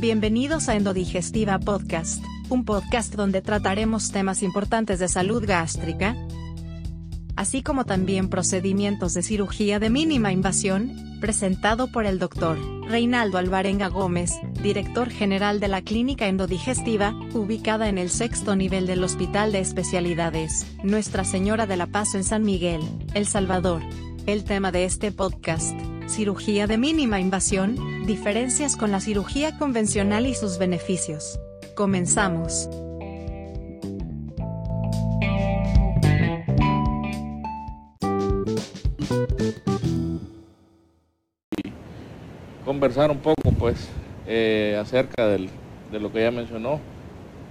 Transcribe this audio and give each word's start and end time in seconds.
Bienvenidos 0.00 0.70
a 0.70 0.76
Endodigestiva 0.76 1.58
Podcast, 1.58 2.24
un 2.48 2.64
podcast 2.64 3.14
donde 3.14 3.42
trataremos 3.42 4.12
temas 4.12 4.42
importantes 4.42 4.98
de 4.98 5.08
salud 5.08 5.44
gástrica, 5.46 6.16
así 7.36 7.62
como 7.62 7.84
también 7.84 8.30
procedimientos 8.30 9.12
de 9.12 9.22
cirugía 9.22 9.78
de 9.78 9.90
mínima 9.90 10.32
invasión, 10.32 11.18
presentado 11.20 11.92
por 11.92 12.06
el 12.06 12.18
doctor 12.18 12.58
Reinaldo 12.88 13.36
Alvarenga 13.36 13.88
Gómez, 13.88 14.32
director 14.62 15.10
general 15.10 15.60
de 15.60 15.68
la 15.68 15.82
Clínica 15.82 16.28
Endodigestiva, 16.28 17.14
ubicada 17.34 17.90
en 17.90 17.98
el 17.98 18.08
sexto 18.08 18.56
nivel 18.56 18.86
del 18.86 19.04
Hospital 19.04 19.52
de 19.52 19.60
Especialidades, 19.60 20.66
Nuestra 20.82 21.24
Señora 21.24 21.66
de 21.66 21.76
la 21.76 21.88
Paz 21.88 22.14
en 22.14 22.24
San 22.24 22.42
Miguel, 22.42 22.80
El 23.12 23.26
Salvador. 23.26 23.82
El 24.24 24.44
tema 24.44 24.72
de 24.72 24.86
este 24.86 25.12
podcast, 25.12 25.78
cirugía 26.10 26.66
de 26.66 26.76
mínima 26.76 27.20
invasión, 27.20 27.76
diferencias 28.06 28.76
con 28.76 28.90
la 28.90 29.00
cirugía 29.00 29.56
convencional 29.58 30.26
y 30.26 30.34
sus 30.34 30.58
beneficios. 30.58 31.38
Comenzamos. 31.74 32.68
conversar 42.70 43.10
un 43.10 43.18
poco 43.18 43.50
pues 43.58 43.88
eh, 44.28 44.78
acerca 44.80 45.26
de 45.26 45.48
lo 45.98 46.12
que 46.12 46.22
ya 46.22 46.30
mencionó, 46.30 46.78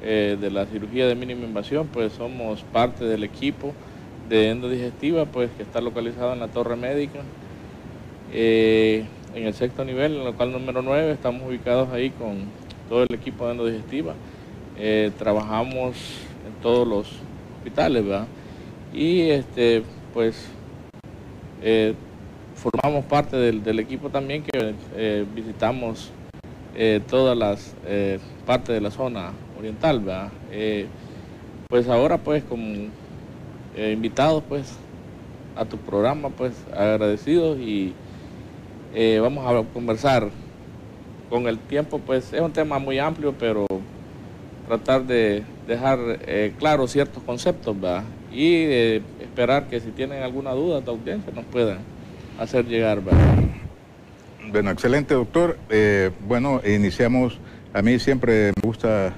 eh, 0.02 0.38
de 0.40 0.50
la 0.50 0.66
cirugía 0.66 1.08
de 1.08 1.16
mínima 1.16 1.46
invasión, 1.46 1.88
pues 1.92 2.14
somos 2.14 2.64
parte 2.72 3.04
del 3.04 3.26
equipo 3.26 3.74
de 4.30 4.50
endodigestiva, 4.50 5.26
pues 5.26 5.50
que 5.58 5.64
está 5.64 5.82
localizado 5.82 6.32
en 6.32 6.40
la 6.40 6.48
torre 6.48 6.78
médica, 6.78 7.20
eh, 8.32 9.06
en 9.36 9.46
el 9.48 9.54
sexto 9.54 9.86
nivel, 9.86 10.14
en 10.14 10.20
el 10.20 10.26
local 10.26 10.52
número 10.52 10.82
9, 10.82 11.12
estamos 11.12 11.48
ubicados 11.48 11.90
ahí 11.90 12.10
con 12.12 12.38
todo 12.88 13.04
el 13.04 13.14
equipo 13.14 13.46
de 13.46 13.52
endodigestiva, 13.52 14.16
trabajamos 15.18 15.96
en 16.48 16.62
todos 16.62 16.88
los 16.88 17.08
hospitales, 17.58 18.04
¿verdad? 18.04 18.28
Y 18.94 19.30
este, 19.30 19.84
pues 20.14 20.50
formamos 22.60 23.06
parte 23.06 23.38
del, 23.38 23.80
equipo 23.80 24.10
también 24.10 24.44
que 24.44 24.76
eh, 24.96 25.26
visitamos 25.34 26.12
eh, 26.76 27.02
todas 27.08 27.38
las 27.38 27.74
eh, 27.86 28.20
partes 28.46 28.76
de 28.76 28.82
la 28.82 28.92
zona 28.92 29.32
oriental, 29.58 30.02
¿verdad? 30.02 30.30
pues 31.70 31.88
ahora 31.88 32.18
pues 32.18 32.44
como 32.44 32.88
invitados 33.78 34.44
pues 34.50 34.76
a 35.56 35.66
tu 35.66 35.78
programa 35.78 36.30
pues 36.30 36.54
agradecidos 36.76 37.60
y 37.60 37.94
vamos 39.22 39.46
a 39.46 39.74
conversar 39.74 40.30
con 41.30 41.48
el 41.48 41.60
tiempo 41.60 42.00
pues 42.00 42.34
es 42.34 42.42
un 42.42 42.52
tema 42.52 42.80
muy 42.80 43.00
amplio 43.00 43.34
pero 43.38 43.66
tratar 44.68 45.06
de 45.06 45.44
dejar 45.68 46.00
claros 46.58 46.92
ciertos 46.92 47.22
conceptos 47.24 47.80
¿verdad? 47.80 48.04
y 48.32 48.64
esperar 49.22 49.68
que 49.68 49.80
si 49.80 49.92
tienen 49.92 50.24
alguna 50.24 50.52
duda 50.52 50.82
de 50.82 50.90
audiencia 50.90 51.32
nos 51.34 51.46
puedan 51.46 51.80
hacer 52.40 52.66
llegar. 52.66 53.02
Bueno, 54.52 54.72
excelente 54.72 55.14
doctor. 55.14 55.58
Eh, 55.70 56.12
bueno, 56.28 56.62
iniciamos, 56.66 57.40
a 57.74 57.82
mí 57.82 58.00
siempre 58.00 58.52
me 58.56 58.62
gusta 58.68 59.14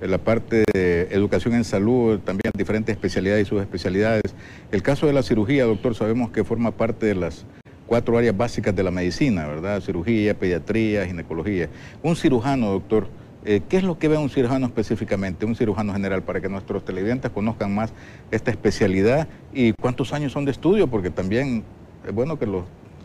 la 0.00 0.18
parte 0.18 0.64
de 0.72 1.08
educación 1.10 1.54
en 1.54 1.64
salud, 1.64 2.18
también 2.20 2.52
diferentes 2.56 2.94
especialidades 2.94 3.46
y 3.46 3.48
subespecialidades. 3.48 4.34
El 4.72 4.82
caso 4.82 5.06
de 5.06 5.12
la 5.12 5.22
cirugía, 5.22 5.64
doctor, 5.64 5.94
sabemos 5.94 6.30
que 6.30 6.44
forma 6.44 6.70
parte 6.70 7.06
de 7.06 7.14
las 7.14 7.44
cuatro 7.90 8.16
áreas 8.16 8.36
básicas 8.36 8.72
de 8.72 8.84
la 8.84 8.92
medicina, 8.92 9.48
¿verdad? 9.48 9.80
Cirugía, 9.80 10.38
pediatría, 10.38 11.04
ginecología. 11.06 11.68
Un 12.04 12.14
cirujano, 12.14 12.70
doctor, 12.70 13.08
eh, 13.44 13.62
¿qué 13.68 13.78
es 13.78 13.82
lo 13.82 13.98
que 13.98 14.06
ve 14.06 14.16
un 14.16 14.30
cirujano 14.30 14.64
específicamente, 14.66 15.44
un 15.44 15.56
cirujano 15.56 15.92
general, 15.92 16.22
para 16.22 16.40
que 16.40 16.48
nuestros 16.48 16.84
televidentes 16.84 17.32
conozcan 17.32 17.74
más 17.74 17.92
esta 18.30 18.52
especialidad 18.52 19.26
y 19.52 19.72
cuántos 19.72 20.12
años 20.12 20.30
son 20.30 20.44
de 20.44 20.52
estudio? 20.52 20.86
Porque 20.86 21.10
también 21.10 21.64
es 22.06 22.14
bueno 22.14 22.38
que 22.38 22.46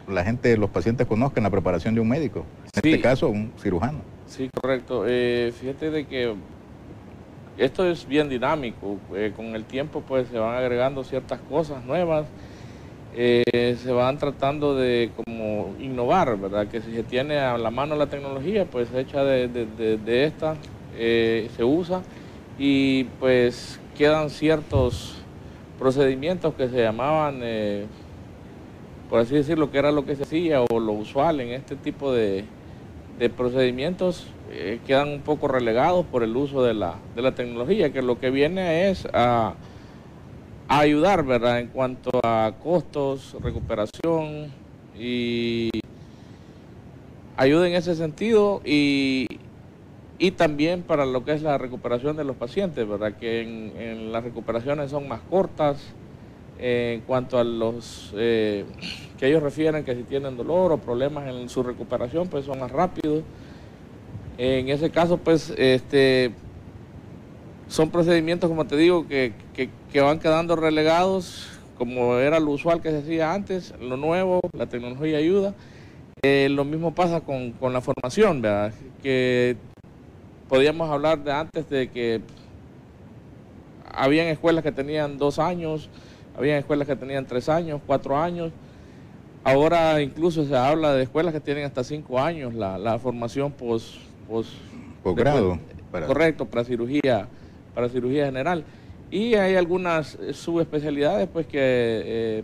la 0.08 0.24
gente, 0.24 0.56
los 0.56 0.70
pacientes 0.70 1.08
conozcan 1.08 1.42
la 1.42 1.50
preparación 1.50 1.96
de 1.96 2.02
un 2.02 2.08
médico, 2.08 2.46
en 2.66 2.92
este 2.92 3.02
caso 3.02 3.30
un 3.30 3.54
cirujano. 3.60 4.02
Sí, 4.28 4.52
correcto. 4.54 5.06
Eh, 5.08 5.52
fíjate 5.60 5.90
de 5.90 6.06
que 6.06 6.36
esto 7.58 7.90
es 7.90 8.08
bien 8.08 8.30
dinámico, 8.30 9.00
eh, 9.16 9.34
con 9.36 9.48
el 9.56 9.64
tiempo 9.64 10.04
pues 10.08 10.28
se 10.28 10.38
van 10.38 10.56
agregando 10.56 11.04
ciertas 11.04 11.40
cosas 11.50 11.84
nuevas, 11.86 12.28
eh, 13.16 13.78
se 13.82 13.92
van 13.92 14.18
tratando 14.18 14.76
de 14.76 15.12
como 15.16 15.74
innovar, 15.80 16.38
¿verdad? 16.38 16.68
Que 16.68 16.82
si 16.82 16.94
se 16.94 17.04
tiene 17.04 17.38
a 17.40 17.58
la 17.58 17.72
mano 17.72 17.96
la 17.96 18.08
tecnología, 18.08 18.66
pues 18.66 18.94
hecha 18.94 19.24
de, 19.24 19.48
de 19.48 20.26
esta, 20.26 20.56
se 20.96 21.64
usa 21.64 22.02
y 22.58 23.06
pues 23.20 23.80
quedan 23.98 24.30
ciertos 24.30 25.16
procedimientos 25.78 26.54
que 26.56 26.70
se 26.70 26.82
llamaban 26.82 27.42
por 29.10 29.20
así 29.20 29.36
decirlo, 29.36 29.72
que 29.72 29.78
era 29.78 29.92
lo 29.92 30.06
que 30.06 30.16
se 30.16 30.24
hacía 30.24 30.62
o 30.62 30.80
lo 30.80 30.94
usual 30.94 31.40
en 31.40 31.50
este 31.50 31.76
tipo 31.76 32.12
de, 32.12 32.46
procedimientos, 33.38 34.28
eh, 34.52 34.80
quedan 34.86 35.10
un 35.10 35.22
poco 35.22 35.48
relegados 35.48 36.06
por 36.06 36.24
el 36.24 36.36
uso 36.36 36.64
de 36.64 36.74
la, 36.74 36.98
tecnología, 37.36 37.94
que 37.94 38.02
lo 38.02 38.20
que 38.20 38.30
viene 38.30 38.90
es 38.90 39.08
a, 39.14 39.54
ayudar, 40.68 41.24
¿verdad?, 41.24 41.60
en 41.60 41.68
cuanto 41.68 42.12
a 42.24 42.54
costos, 42.64 43.36
recuperación 43.42 44.52
y 44.98 45.70
ayuda 47.38 47.68
en 47.68 47.76
ese 47.76 47.96
sentido 47.96 48.62
y, 48.64 49.28
también 50.38 50.82
para 50.82 51.06
lo 51.06 51.24
que 51.24 51.34
es 51.34 51.44
la 51.44 51.58
recuperación 51.58 52.18
de 52.18 52.24
los 52.24 52.36
pacientes, 52.36 52.88
¿verdad?, 52.88 53.14
que 53.14 53.42
en 53.42 54.12
las 54.12 54.24
recuperaciones 54.24 54.92
son 54.92 55.08
más 55.08 55.22
cortas, 55.30 55.94
en 56.60 57.02
cuanto 57.02 57.38
a 57.38 57.44
los 57.44 58.14
eh, 58.16 58.66
que 59.18 59.28
ellos 59.28 59.44
refieren 59.44 59.84
que 59.84 59.96
si 59.96 60.04
tienen 60.04 60.38
dolor 60.38 60.72
o 60.72 60.78
problemas 60.78 61.28
en 61.28 61.50
su 61.50 61.64
recuperación, 61.64 62.28
pues 62.28 62.46
son 62.46 62.60
más 62.60 62.72
rápidos. 62.72 63.24
En 64.38 64.70
ese 64.70 64.90
caso, 64.90 65.18
pues, 65.18 65.54
este, 65.58 66.32
son 67.68 67.90
procedimientos, 67.90 68.50
como 68.50 68.66
te 68.66 68.78
digo, 68.78 69.08
que, 69.08 69.34
van 70.02 70.20
quedando 70.20 70.56
relegados, 70.56 71.48
como 71.78 72.18
era 72.18 72.40
lo 72.40 72.52
usual 72.52 72.82
que 72.82 72.92
se 72.92 73.00
hacía 73.00 73.34
antes, 73.34 73.74
lo 73.80 73.98
nuevo, 73.98 74.42
la 74.54 74.68
tecnología 74.68 75.18
ayuda. 75.18 75.54
Eh, 76.24 76.48
lo 76.50 76.66
mismo 76.66 76.94
pasa 76.96 77.22
con, 77.22 77.52
con 77.52 77.74
la 77.74 77.82
formación, 77.82 78.42
¿verdad? 78.42 78.74
Que 79.04 79.58
podíamos 80.48 80.90
hablar 80.90 81.24
de 81.24 81.32
antes 81.32 81.70
de 81.70 81.90
que 81.90 82.22
habían 83.92 84.28
escuelas 84.28 84.64
que 84.64 84.72
tenían 84.72 85.18
dos 85.18 85.40
años, 85.40 85.90
había 86.38 86.58
escuelas 86.58 86.88
que 86.88 86.96
tenían 86.96 87.26
tres 87.26 87.50
años, 87.50 87.82
cuatro 87.86 88.18
años. 88.18 88.52
Ahora 89.44 90.02
incluso 90.02 90.44
se 90.46 90.56
habla 90.56 90.94
de 90.94 91.04
escuelas 91.04 91.34
que 91.34 91.40
tienen 91.40 91.66
hasta 91.66 91.84
cinco 91.84 92.20
años 92.20 92.54
la, 92.54 92.98
formación 93.00 93.52
post, 93.52 93.96
posgrado. 95.04 95.60
Correcto, 96.08 96.46
para 96.46 96.64
cirugía, 96.64 97.28
para 97.74 97.88
cirugía 97.88 98.26
general. 98.26 98.66
Y 99.16 99.36
hay 99.36 99.56
algunas 99.56 100.18
subespecialidades 100.34 101.30
pues 101.32 101.48
que 101.48 101.60
eh, 101.62 102.44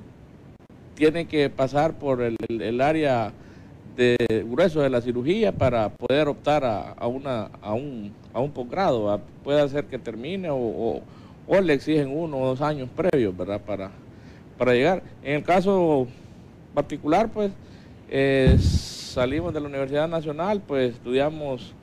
tienen 0.96 1.28
que 1.28 1.50
pasar 1.50 2.00
por 2.00 2.22
el, 2.22 2.82
área 2.82 3.34
de 3.98 4.16
grueso 4.48 4.80
de 4.80 4.90
la 4.90 5.02
cirugía 5.02 5.52
para 5.52 5.90
poder 5.90 6.30
optar 6.30 6.64
a, 6.64 7.08
una, 7.08 7.50
a 7.62 7.74
un, 7.74 8.14
a 8.34 8.40
un 8.40 8.52
posgrado. 8.52 9.20
Puede 9.44 9.68
ser 9.68 9.86
que 9.86 10.00
termine 10.00 10.50
o 10.50 11.02
o 11.48 11.60
le 11.60 11.74
exigen 11.74 12.16
uno 12.18 12.38
o 12.38 12.48
dos 12.48 12.62
años 12.62 12.88
previos, 12.96 13.36
¿verdad? 13.36 13.60
Para, 13.60 13.92
para 14.58 14.74
llegar. 14.74 15.04
En 15.22 15.36
el 15.36 15.44
caso 15.44 16.08
particular, 16.74 17.30
pues, 17.30 17.52
eh, 18.10 18.58
salimos 18.60 19.54
de 19.54 19.60
la 19.60 19.68
Universidad 19.68 20.08
Nacional, 20.08 20.62
pues 20.66 20.94
estudiamos 20.94 21.74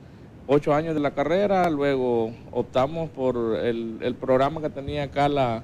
ocho 0.51 0.73
años 0.73 0.95
de 0.95 0.99
la 0.99 1.11
carrera, 1.11 1.69
luego 1.69 2.33
optamos 2.51 3.09
por 3.11 3.55
el, 3.55 4.15
programa 4.19 4.61
que 4.61 4.69
tenía 4.69 5.03
acá 5.03 5.29
la, 5.29 5.63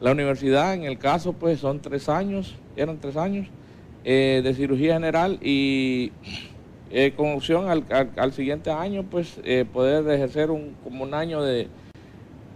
universidad, 0.00 0.74
en 0.74 0.84
el 0.84 0.98
caso, 0.98 1.34
pues, 1.34 1.60
son 1.60 1.80
tres 1.80 2.08
años, 2.08 2.56
eran 2.76 2.98
tres 2.98 3.16
años, 3.16 3.46
eh, 4.04 4.40
de 4.42 4.54
cirugía 4.54 4.94
general 4.94 5.38
y 5.42 6.12
eh, 6.90 7.12
con 7.16 7.34
opción 7.34 7.68
al, 7.68 7.84
al, 8.16 8.32
siguiente 8.32 8.70
año, 8.70 9.04
pues, 9.04 9.38
poder 9.72 10.08
ejercer 10.08 10.50
un, 10.50 10.74
como 10.82 11.04
un 11.04 11.12
año 11.12 11.42
de 11.42 11.68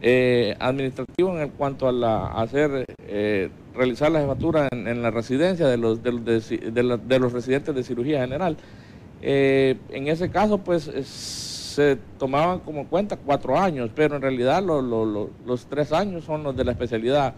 eh, 0.02 0.56
administrativo 0.58 1.38
en 1.38 1.50
cuanto 1.50 1.86
a, 1.86 1.92
la, 1.92 2.28
hacer 2.28 2.86
eh, 3.06 3.50
realizar 3.74 4.10
la 4.10 4.20
jefatura 4.20 4.66
en, 4.72 5.02
la 5.02 5.10
residencia 5.10 5.68
de 5.68 5.76
los, 5.76 6.02
de, 6.02 6.12
de, 6.72 7.18
los 7.18 7.32
residentes 7.34 7.74
de 7.74 7.82
cirugía 7.82 8.20
general. 8.20 8.56
Eh, 9.20 9.76
en 9.90 10.08
ese 10.08 10.30
caso, 10.30 10.56
pues 10.56 10.90
se 11.70 11.96
tomaban 12.18 12.60
como 12.60 12.86
cuenta 12.86 13.16
cuatro 13.16 13.58
años, 13.58 13.90
pero 13.94 14.16
en 14.16 14.22
realidad 14.22 14.62
los 14.62 15.66
tres 15.66 15.92
años 15.92 16.24
son 16.24 16.42
los 16.42 16.56
de 16.56 16.64
la 16.64 16.72
especialidad 16.72 17.34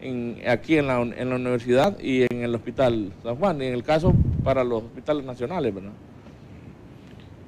en, 0.00 0.38
aquí 0.48 0.78
en 0.78 0.86
la, 0.86 1.00
en 1.02 1.28
la 1.28 1.36
universidad 1.36 1.98
y 1.98 2.22
en 2.22 2.42
el 2.42 2.54
hospital 2.54 3.12
San 3.22 3.36
Juan, 3.36 3.60
y 3.60 3.66
en 3.66 3.74
el 3.74 3.82
caso 3.82 4.14
para 4.44 4.62
los 4.64 4.84
hospitales 4.84 5.24
nacionales, 5.24 5.74
¿verdad? 5.74 5.92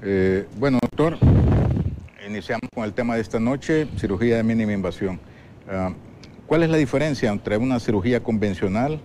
Eh, 0.02 0.46
bueno, 0.58 0.78
doctor, 0.82 1.16
iniciamos 2.26 2.68
con 2.74 2.84
el 2.84 2.92
tema 2.92 3.14
de 3.14 3.20
esta 3.20 3.38
noche, 3.38 3.86
cirugía 3.96 4.36
de 4.36 4.42
mínima 4.42 4.72
invasión. 4.72 5.18
Ah, 5.68 5.92
¿Cuál 6.46 6.64
es 6.64 6.70
la 6.70 6.76
diferencia 6.76 7.30
entre 7.30 7.56
una 7.56 7.80
cirugía 7.80 8.22
convencional 8.22 9.00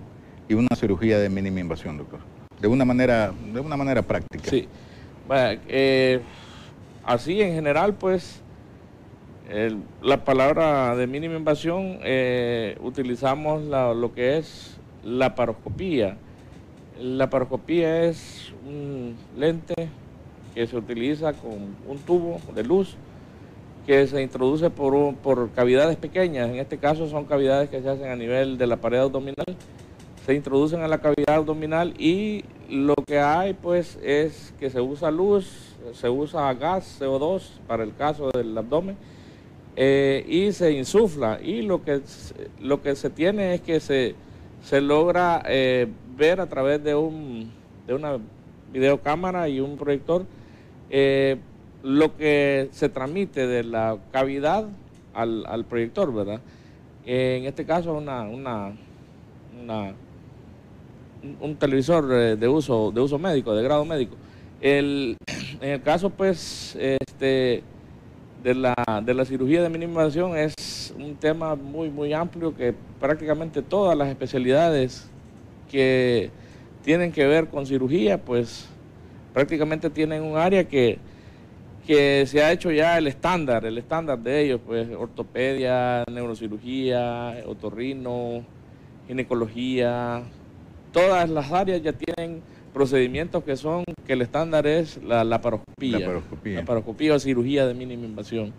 y 0.48 0.56
una 0.56 0.76
cirugía 0.76 1.20
de 1.20 1.30
mínima 1.30 1.60
invasión, 1.60 1.98
doctor? 1.98 2.20
De 2.60 2.68
una 2.68 2.84
manera, 2.86 3.32
de 3.54 3.60
una 3.60 3.78
manera 3.78 4.02
práctica. 4.02 4.50
Sí. 4.50 4.68
Bueno, 5.28 5.62
eh, 5.68 6.20
así 7.10 7.42
en 7.42 7.56
general, 7.56 7.96
pues, 7.96 8.40
la 10.04 10.24
palabra 10.24 10.96
de 10.96 11.08
mínima 11.08 11.36
invasión 11.36 11.98
eh, 12.04 12.78
utilizamos 12.84 13.64
lo 13.64 14.14
que 14.14 14.38
es 14.38 14.78
la 15.04 15.34
paroscopía. 15.34 16.18
La 17.00 17.32
paroscopía 17.32 18.04
es 18.04 18.54
un 18.64 19.16
lente 19.36 19.74
que 20.54 20.68
se 20.68 20.78
utiliza 20.78 21.34
con 21.34 21.76
un 21.88 21.98
tubo 22.06 22.40
de 22.54 22.64
luz 22.64 22.96
que 23.88 24.06
se 24.06 24.22
introduce 24.22 24.70
por, 24.70 25.16
por 25.16 25.50
cavidades 25.52 25.98
pequeñas, 25.98 26.50
en 26.50 26.58
este 26.58 26.78
caso 26.78 27.10
son 27.10 27.26
cavidades 27.26 27.72
que 27.72 27.82
se 27.82 27.90
hacen 27.90 28.10
a 28.10 28.16
nivel 28.16 28.60
de 28.60 28.68
la 28.68 28.78
pared 28.78 29.00
abdominal, 29.00 29.56
se 30.28 30.36
introducen 30.36 30.82
a 30.82 30.88
la 30.88 31.00
cavidad 31.00 31.38
abdominal 31.38 31.96
y 32.00 32.44
lo 32.70 32.94
que 33.08 33.20
hay 33.20 33.54
pues 33.54 33.98
es 34.04 34.54
que 34.60 34.70
se 34.70 34.80
usa 34.80 35.10
luz, 35.10 35.69
se 35.94 36.10
usa 36.10 36.54
gas 36.54 37.00
CO2 37.00 37.42
para 37.68 37.84
el 37.84 37.96
caso 37.96 38.32
del 38.32 38.58
abdomen 38.58 38.98
eh, 39.76 40.26
y 40.28 40.52
se 40.52 40.72
insufla 40.72 41.40
y 41.42 41.62
lo 41.62 41.84
que, 41.84 42.02
lo 42.60 42.82
que 42.82 42.96
se 42.96 43.10
tiene 43.10 43.56
es 43.56 43.62
que 43.62 43.80
se, 43.80 44.16
se 44.62 44.82
logra 44.82 45.42
eh, 45.48 45.88
ver 46.18 46.42
a 46.42 46.48
través 46.48 46.84
de, 46.84 46.96
un, 46.96 47.52
de 47.88 47.94
una 47.94 48.18
videocámara 48.72 49.48
y 49.48 49.60
un 49.60 49.78
proyector 49.78 50.26
eh, 50.90 51.38
lo 51.84 52.18
que 52.18 52.70
se 52.72 52.90
transmite 52.90 53.48
de 53.48 53.64
la 53.64 53.98
cavidad 54.12 54.68
al, 55.14 55.66
proyector, 55.66 56.14
¿verdad? 56.14 56.40
en 57.06 57.46
este 57.46 57.66
caso 57.66 57.94
una, 57.94 58.24
una, 58.24 58.74
un 61.42 61.56
televisor 61.56 62.08
de 62.38 62.48
uso, 62.48 62.92
de 62.92 63.02
uso 63.02 63.18
médico, 63.20 63.54
de 63.54 63.64
grado 63.64 63.84
médico. 63.84 64.16
El, 64.62 65.18
en 65.62 65.70
el 65.72 65.82
caso, 65.82 66.10
pues, 66.10 66.78
este, 66.80 67.64
de 68.44 68.56
la, 68.56 68.76
de 69.04 69.14
la 69.14 69.26
cirugía 69.26 69.62
de 69.62 69.70
minimización 69.70 70.38
es 70.38 70.94
un 70.98 71.16
tema 71.16 71.56
muy, 71.56 71.90
muy 71.90 72.14
amplio 72.14 72.56
que 72.56 72.74
prácticamente 73.00 73.62
todas 73.62 73.98
las 73.98 74.08
especialidades 74.08 75.10
que 75.70 76.32
tienen 76.84 77.12
que 77.12 77.26
ver 77.28 77.48
con 77.48 77.66
cirugía, 77.66 78.18
pues 78.18 78.68
prácticamente 79.34 79.90
tienen 79.90 80.24
un 80.24 80.38
área 80.38 80.64
que, 80.64 80.98
que 81.86 82.26
se 82.26 82.42
ha 82.42 82.52
hecho 82.52 82.72
ya 82.72 82.98
el 82.98 83.08
estándar, 83.08 83.66
el 83.66 83.78
estándar 83.78 84.20
de 84.20 84.42
ellos, 84.42 84.62
pues 84.66 84.88
ortopedia, 84.98 86.06
neurocirugía, 86.10 87.44
otorrino, 87.46 88.44
ginecología, 89.08 90.24
todas 90.92 91.30
las 91.30 91.52
áreas 91.52 91.82
ya 91.82 91.94
tienen 91.94 92.42
procedimientos 92.80 93.44
que 93.44 93.58
son, 93.58 93.84
que 94.08 94.14
el 94.14 94.22
estándar 94.22 94.66
es 94.66 95.04
la 95.04 95.26
laparoscopía. 95.26 96.00
La 96.46 96.64
paroscopía 96.64 97.14
o 97.14 97.20
cirugía 97.20 97.68
de 97.68 97.74
mínima 97.74 98.06
invasión. 98.06 98.54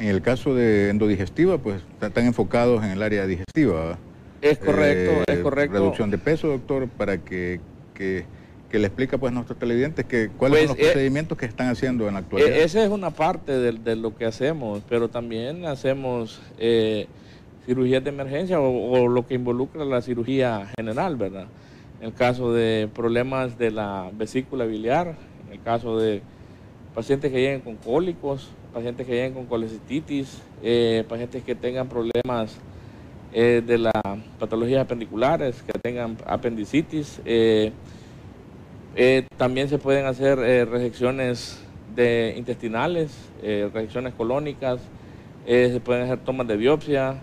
En 0.00 0.08
el 0.08 0.20
caso 0.20 0.52
de 0.52 0.90
endodigestiva, 0.90 1.56
pues 1.56 1.80
están 2.00 2.26
enfocados 2.26 2.82
en 2.82 2.90
el 2.90 3.02
área 3.04 3.24
digestiva. 3.24 3.98
Es 4.42 4.58
correcto, 4.58 5.22
es 5.28 5.38
eh, 5.38 5.42
correcto. 5.42 5.74
Reducción 5.74 6.10
de 6.10 6.18
peso, 6.18 6.48
doctor, 6.48 6.88
para 6.88 7.18
que, 7.18 7.60
que, 7.94 8.24
le 8.72 8.86
explica 8.88 9.16
pues 9.16 9.30
a 9.30 9.34
nuestros 9.34 9.60
televidentes 9.60 10.04
que 10.06 10.28
cuáles 10.36 10.66
son 10.66 10.68
pues, 10.70 10.78
los 10.78 10.88
eh, 10.88 10.92
procedimientos 10.92 11.38
que 11.38 11.46
están 11.46 11.68
haciendo 11.68 12.08
en 12.08 12.14
la 12.14 12.20
actualidad. 12.20 12.50
E, 12.50 12.64
esa 12.64 12.82
es 12.82 12.90
una 12.90 13.12
parte 13.12 13.52
de, 13.52 13.94
lo 13.94 14.16
que 14.16 14.24
hacemos, 14.24 14.82
pero 14.88 15.08
también 15.08 15.66
hacemos 15.66 16.42
eh, 16.58 17.06
cirugías 17.64 18.02
de 18.02 18.10
emergencia 18.10 18.58
o, 18.58 19.06
lo 19.06 19.24
que 19.24 19.34
involucra 19.34 19.84
la 19.84 20.02
cirugía 20.02 20.66
general, 20.76 21.14
¿verdad? 21.14 21.46
En 22.00 22.08
el 22.08 22.14
caso 22.14 22.52
de 22.52 22.88
problemas 22.94 23.58
de 23.58 23.70
la 23.70 24.10
vesícula 24.12 24.64
biliar, 24.66 25.16
en 25.46 25.52
el 25.54 25.62
caso 25.62 25.98
de 25.98 26.22
pacientes 26.94 27.32
que 27.32 27.38
lleguen 27.38 27.60
con 27.60 27.76
cólicos, 27.76 28.50
pacientes 28.72 29.06
que 29.06 29.12
lleguen 29.12 29.34
con 29.34 29.46
colecistitis, 29.46 30.42
pacientes 31.08 31.42
que 31.42 31.54
tengan 31.54 31.88
problemas 31.88 32.58
eh, 33.32 33.62
de 33.66 33.76
las 33.76 33.92
patologías 34.38 34.80
apendiculares, 34.80 35.62
que 35.62 35.78
tengan 35.78 36.16
apendicitis. 36.26 37.20
Eh, 37.24 37.72
eh, 38.94 39.26
también 39.36 39.68
se 39.68 39.76
pueden 39.76 40.06
hacer 40.06 40.38
rejecciones 40.70 41.60
de 41.94 42.34
intestinales, 42.36 43.10
rejecciones 43.42 44.14
colónicas, 44.14 44.80
se 45.46 45.80
pueden 45.84 46.04
hacer 46.04 46.18
tomas 46.20 46.46
de 46.46 46.56
biopsia, 46.56 47.16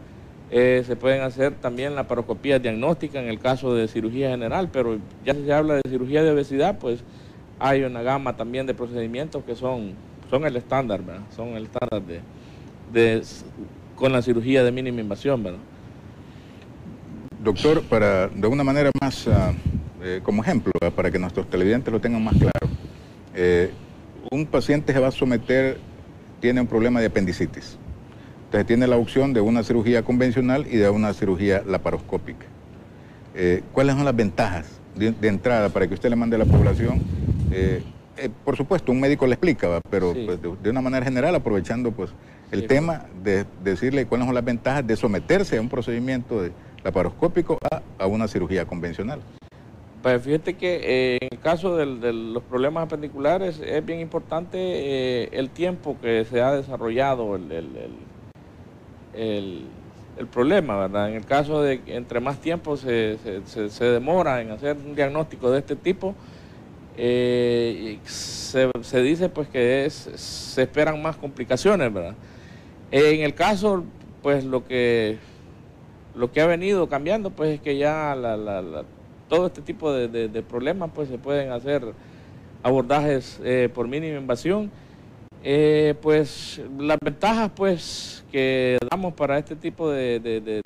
se 0.53 0.95
pueden 0.95 1.21
hacer 1.21 1.53
también 1.55 1.95
la 1.95 2.07
paroscopía 2.07 2.59
diagnóstica 2.59 3.19
en 3.19 3.27
el 3.27 3.39
caso 3.39 3.73
de 3.73 3.87
cirugía 3.87 4.29
general, 4.29 4.69
pero 4.71 4.99
ya 5.25 5.33
si 5.33 5.45
se 5.45 5.53
habla 5.53 5.75
de 5.75 5.89
cirugía 5.89 6.21
de 6.21 6.29
obesidad, 6.29 6.77
pues 6.77 7.03
hay 7.59 7.83
una 7.83 8.03
gama 8.03 8.37
también 8.37 8.67
de 8.67 8.73
procedimientos 8.73 9.43
que 9.43 9.55
son, 9.55 9.93
son 10.29 10.45
el 10.45 10.55
estándar, 10.55 11.01
son 11.35 11.49
el 11.49 11.63
estándar 11.63 12.03
de, 12.03 12.21
de, 12.91 13.23
con 13.95 14.11
la 14.11 14.21
cirugía 14.21 14.63
de 14.63 14.71
mínima 14.71 15.01
invasión. 15.01 15.41
¿verdad? 15.41 15.59
Doctor, 17.43 17.81
para 17.83 18.27
de 18.27 18.47
una 18.47 18.63
manera 18.63 18.91
más 19.01 19.27
ah, 19.27 19.53
eh, 20.03 20.19
como 20.21 20.43
ejemplo, 20.43 20.73
para 20.95 21.09
que 21.09 21.17
nuestros 21.17 21.49
televidentes 21.49 21.91
lo 21.91 21.99
tengan 21.99 22.23
más 22.23 22.35
claro, 22.35 22.67
eh, 23.33 23.71
un 24.29 24.45
paciente 24.45 24.91
se 24.93 24.99
va 24.99 25.07
a 25.07 25.11
someter, 25.11 25.77
tiene 26.41 26.61
un 26.61 26.67
problema 26.67 26.99
de 26.99 27.07
apendicitis. 27.07 27.77
Entonces 28.53 28.67
tiene 28.67 28.85
la 28.85 28.97
opción 28.97 29.33
de 29.33 29.41
una 29.41 29.63
cirugía 29.63 30.03
convencional 30.03 30.67
y 30.69 30.77
de 30.77 30.87
una 30.87 31.11
cirugía 31.15 31.63
laparoscópica. 31.65 32.45
Eh, 33.33 33.63
¿Cuáles 33.71 33.95
son 33.95 34.05
las 34.05 34.15
ventajas 34.15 34.79
de, 34.93 35.11
entrada 35.27 35.69
para 35.69 35.87
que 35.87 35.95
usted 35.95 36.07
le 36.11 36.15
mande 36.15 36.35
a 36.35 36.39
la 36.39 36.45
población? 36.45 37.01
por 38.45 38.55
supuesto, 38.55 38.91
un 38.91 38.99
médico 38.99 39.25
le 39.25 39.33
explica, 39.33 39.81
pero 39.89 40.13
pues, 40.13 40.39
de, 40.39 40.69
una 40.69 40.81
manera 40.81 41.03
general, 41.03 41.33
aprovechando 41.33 41.91
pues 41.91 42.11
el 42.51 42.67
tema 42.67 43.07
de 43.23 43.45
decirle 43.63 44.05
cuáles 44.05 44.27
son 44.27 44.35
las 44.35 44.45
ventajas 44.45 44.85
de 44.85 44.95
someterse 44.97 45.57
a 45.57 45.61
un 45.61 45.69
procedimiento 45.69 46.47
laparoscópico 46.83 47.57
a, 47.71 47.81
a 47.97 48.05
una 48.05 48.27
cirugía 48.27 48.65
convencional. 48.65 49.19
Pues 50.03 50.21
fíjate 50.21 50.55
que 50.55 50.81
eh, 50.83 51.17
en 51.21 51.29
el 51.31 51.39
caso 51.39 51.75
de 51.75 52.13
los 52.13 52.43
problemas 52.43 52.83
apendiculares 52.83 53.59
es 53.65 53.83
bien 53.83 53.99
importante 53.99 54.57
eh, 54.59 55.29
el 55.31 55.49
tiempo 55.49 55.97
que 55.99 56.25
se 56.25 56.41
ha 56.41 56.51
desarrollado 56.51 57.35
el, 57.35 57.51
el, 57.51 57.67
problema, 60.31 60.77
¿verdad? 60.77 61.09
En 61.09 61.15
el 61.15 61.25
caso 61.25 61.61
de 61.61 61.81
que 61.81 61.95
entre 61.95 62.19
más 62.19 62.39
tiempo 62.39 62.77
se, 62.77 63.17
se, 63.45 63.85
demora 63.85 64.41
en 64.41 64.51
hacer 64.51 64.77
un 64.77 64.95
diagnóstico 64.95 65.51
de 65.51 65.59
este 65.59 65.75
tipo, 65.75 66.15
eh, 66.97 67.99
se, 68.05 68.69
se, 68.81 69.01
dice 69.01 69.29
pues 69.29 69.47
que 69.47 69.89
se 69.89 70.61
esperan 70.61 71.01
más 71.01 71.15
complicaciones, 71.15 71.91
¿verdad? 71.93 72.15
En 72.91 73.21
el 73.21 73.33
caso, 73.33 73.83
pues 74.21 74.45
lo 74.45 74.65
que 74.65 75.17
lo 76.15 76.31
que 76.31 76.41
ha 76.41 76.47
venido 76.47 76.87
cambiando 76.87 77.31
pues 77.31 77.55
es 77.55 77.61
que 77.61 77.77
ya 77.77 78.15
todo 79.29 79.47
este 79.47 79.61
tipo 79.61 79.91
de, 79.91 80.43
problemas 80.43 80.91
pues 80.93 81.09
se 81.09 81.17
pueden 81.17 81.51
hacer 81.51 81.83
abordajes 82.61 83.39
eh, 83.43 83.69
por 83.73 83.87
mínima 83.87 84.19
invasión. 84.19 84.71
Eh, 85.45 85.95
pues 86.01 86.61
las 86.79 86.97
ventajas 87.03 87.51
pues 87.53 88.23
que 88.31 88.77
damos 88.89 89.13
para 89.13 89.37
este 89.37 89.57
tipo 89.57 89.89
de, 89.89 90.61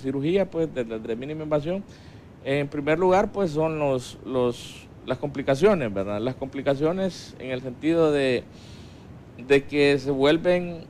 cirugía 0.00 0.48
pues 0.48 0.72
de, 0.72 1.16
mínima 1.16 1.42
invasión, 1.42 1.82
en 2.44 2.68
primer 2.68 2.96
lugar 2.96 3.32
pues 3.32 3.50
son 3.50 3.80
los, 3.80 4.18
los, 4.24 4.86
las 5.04 5.18
complicaciones, 5.18 5.92
¿verdad? 5.92 6.20
Las 6.20 6.36
complicaciones 6.36 7.34
en 7.40 7.50
el 7.50 7.60
sentido 7.60 8.12
de, 8.12 8.44
de 9.48 9.64
que 9.64 9.98
se 9.98 10.12
vuelven, 10.12 10.84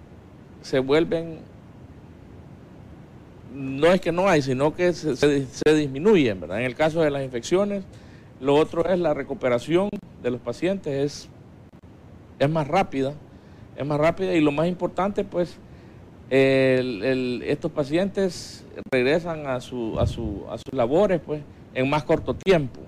se 0.61 0.81
vuelven 0.81 1.39
no 3.55 3.87
es 3.87 4.03
que 4.03 4.13
no 4.13 4.29
hay, 4.29 4.43
sino 4.43 4.75
que 4.75 4.93
se, 4.93 5.17
se, 5.17 5.75
disminuyen, 5.75 6.41
¿verdad? 6.41 6.59
En 6.59 6.67
el 6.67 6.75
caso 6.75 7.01
de 7.01 7.11
las 7.11 7.25
infecciones, 7.25 7.85
lo 8.41 8.57
otro 8.57 8.85
es 8.87 8.99
la 8.99 9.15
recuperación 9.15 9.89
de 10.23 10.31
los 10.31 10.41
pacientes, 10.41 10.93
es, 10.93 11.31
es 12.39 12.51
más 12.51 12.69
rápida, 12.69 13.15
es 13.77 13.87
más 13.87 13.99
rápida 13.99 14.35
y 14.35 14.41
lo 14.41 14.53
más 14.53 14.69
importante, 14.69 15.25
pues, 15.25 15.59
estos 16.31 17.71
pacientes 17.71 18.65
regresan 18.91 19.47
a, 19.47 19.61
su, 19.61 19.99
a, 20.01 20.07
su, 20.07 20.45
a 20.51 20.59
sus 20.59 20.73
labores, 20.73 21.21
pues, 21.25 21.43
en 21.75 21.89
más 21.89 22.05
corto 22.05 22.35
tiempo. 22.35 22.81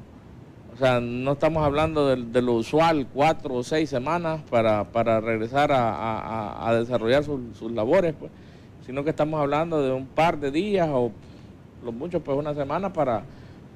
O 0.74 0.78
sea, 0.78 1.00
no 1.00 1.32
estamos 1.32 1.64
hablando 1.64 2.14
de, 2.14 2.42
lo 2.42 2.52
usual, 2.54 3.06
cuatro 3.12 3.54
o 3.54 3.62
seis 3.62 3.88
semanas 3.88 4.42
para, 4.50 4.84
para 4.84 5.20
regresar 5.20 5.70
a, 5.72 6.74
desarrollar 6.78 7.24
sus 7.24 7.72
labores, 7.72 8.14
pues 8.18 8.30
sino 8.86 9.02
que 9.02 9.10
estamos 9.10 9.40
hablando 9.40 9.82
de 9.82 9.92
un 9.92 10.06
par 10.06 10.38
de 10.38 10.52
días 10.52 10.88
o 10.90 11.10
lo 11.84 11.90
mucho 11.90 12.20
pues 12.20 12.38
una 12.38 12.54
semana 12.54 12.92
para, 12.92 13.24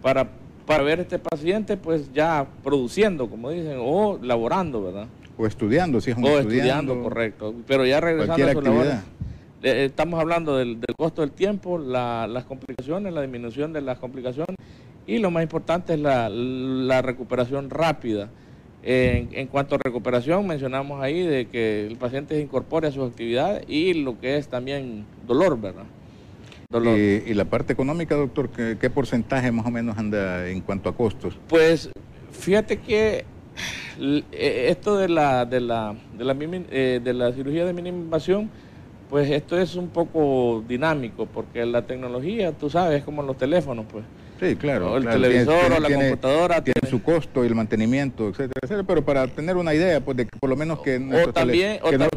para, 0.00 0.28
para 0.64 0.84
ver 0.84 1.00
este 1.00 1.18
paciente 1.18 1.76
pues 1.76 2.12
ya 2.12 2.46
produciendo, 2.62 3.28
como 3.28 3.50
dicen, 3.50 3.78
o 3.80 4.18
laborando, 4.22 4.82
¿verdad? 4.82 5.06
O 5.40 5.46
estudiando, 5.46 6.00
si 6.00 6.10
es 6.10 6.16
un 6.16 6.24
o 6.24 6.38
estudiando, 6.38 7.02
correcto. 7.02 7.54
Pero 7.66 7.86
ya 7.86 8.00
regresando 8.00 8.44
a 8.44 8.52
su 8.52 8.58
actividad. 8.58 9.02
Eh, 9.62 9.84
estamos 9.86 10.20
hablando 10.20 10.56
del, 10.56 10.78
costo 10.96 11.22
del 11.22 11.32
tiempo, 11.32 11.78
las 11.78 12.44
complicaciones, 12.44 13.12
la 13.12 13.22
disminución 13.22 13.72
de 13.72 13.80
las 13.80 13.98
complicaciones 13.98 14.56
y 15.06 15.18
lo 15.18 15.30
más 15.30 15.42
importante 15.42 15.94
es 15.94 16.00
la, 16.00 17.02
recuperación 17.02 17.70
rápida. 17.70 18.30
En, 18.82 19.46
cuanto 19.48 19.74
a 19.74 19.78
recuperación, 19.78 20.46
mencionamos 20.46 21.02
ahí 21.02 21.22
de 21.22 21.46
que 21.46 21.86
el 21.86 21.96
paciente 21.96 22.34
se 22.36 22.40
incorpore 22.40 22.88
a 22.88 22.92
sus 22.92 23.10
actividades 23.10 23.64
y 23.68 23.92
lo 23.92 24.18
que 24.18 24.36
es 24.36 24.48
también 24.48 25.04
dolor, 25.26 25.60
¿verdad? 25.60 25.84
Dolor. 26.70 26.98
¿Y, 26.98 27.34
la 27.34 27.44
parte 27.44 27.72
económica, 27.72 28.14
doctor, 28.14 28.48
¿qué, 28.50 28.90
porcentaje 28.90 29.52
más 29.52 29.66
o 29.66 29.70
menos 29.70 29.98
anda 29.98 30.48
en 30.48 30.60
cuanto 30.60 30.88
a 30.88 30.96
costos? 30.96 31.36
Pues 31.48 31.90
fíjate 32.30 32.78
que 32.78 33.26
esto 34.32 34.96
de 34.96 35.08
la, 35.08 35.44
de 35.44 35.60
la, 35.60 35.94
de 36.12 36.24
la, 36.24 36.36
eh, 36.70 37.32
cirugía 37.34 37.64
de 37.64 37.72
mínima 37.72 37.98
invasión, 37.98 38.50
pues 39.08 39.30
esto 39.30 39.58
es 39.58 39.74
un 39.74 39.88
poco 39.88 40.64
dinámico, 40.66 41.26
porque 41.26 41.66
la 41.66 41.86
tecnología, 41.86 42.52
tú 42.52 42.70
sabes, 42.70 42.98
es 42.98 43.04
como 43.04 43.22
los 43.22 43.36
teléfonos, 43.36 43.86
pues. 43.90 44.04
Sí, 44.40 44.56
claro. 44.56 44.92
O 44.92 44.96
el 44.96 45.06
televisor 45.06 45.70
o 45.70 45.80
la 45.80 45.94
computadora. 45.94 46.64
Tiene, 46.64 46.88
su 46.88 47.02
costo 47.02 47.44
y 47.44 47.46
el 47.46 47.54
mantenimiento, 47.54 48.28
etcétera, 48.28 48.60
etcétera. 48.62 48.84
Pero 48.86 49.04
para 49.04 49.26
tener 49.28 49.56
una 49.56 49.74
idea, 49.74 50.00
pues 50.00 50.16
de 50.16 50.24
que 50.24 50.38
por 50.38 50.48
lo 50.48 50.56
menos 50.56 50.80
que, 50.80 50.98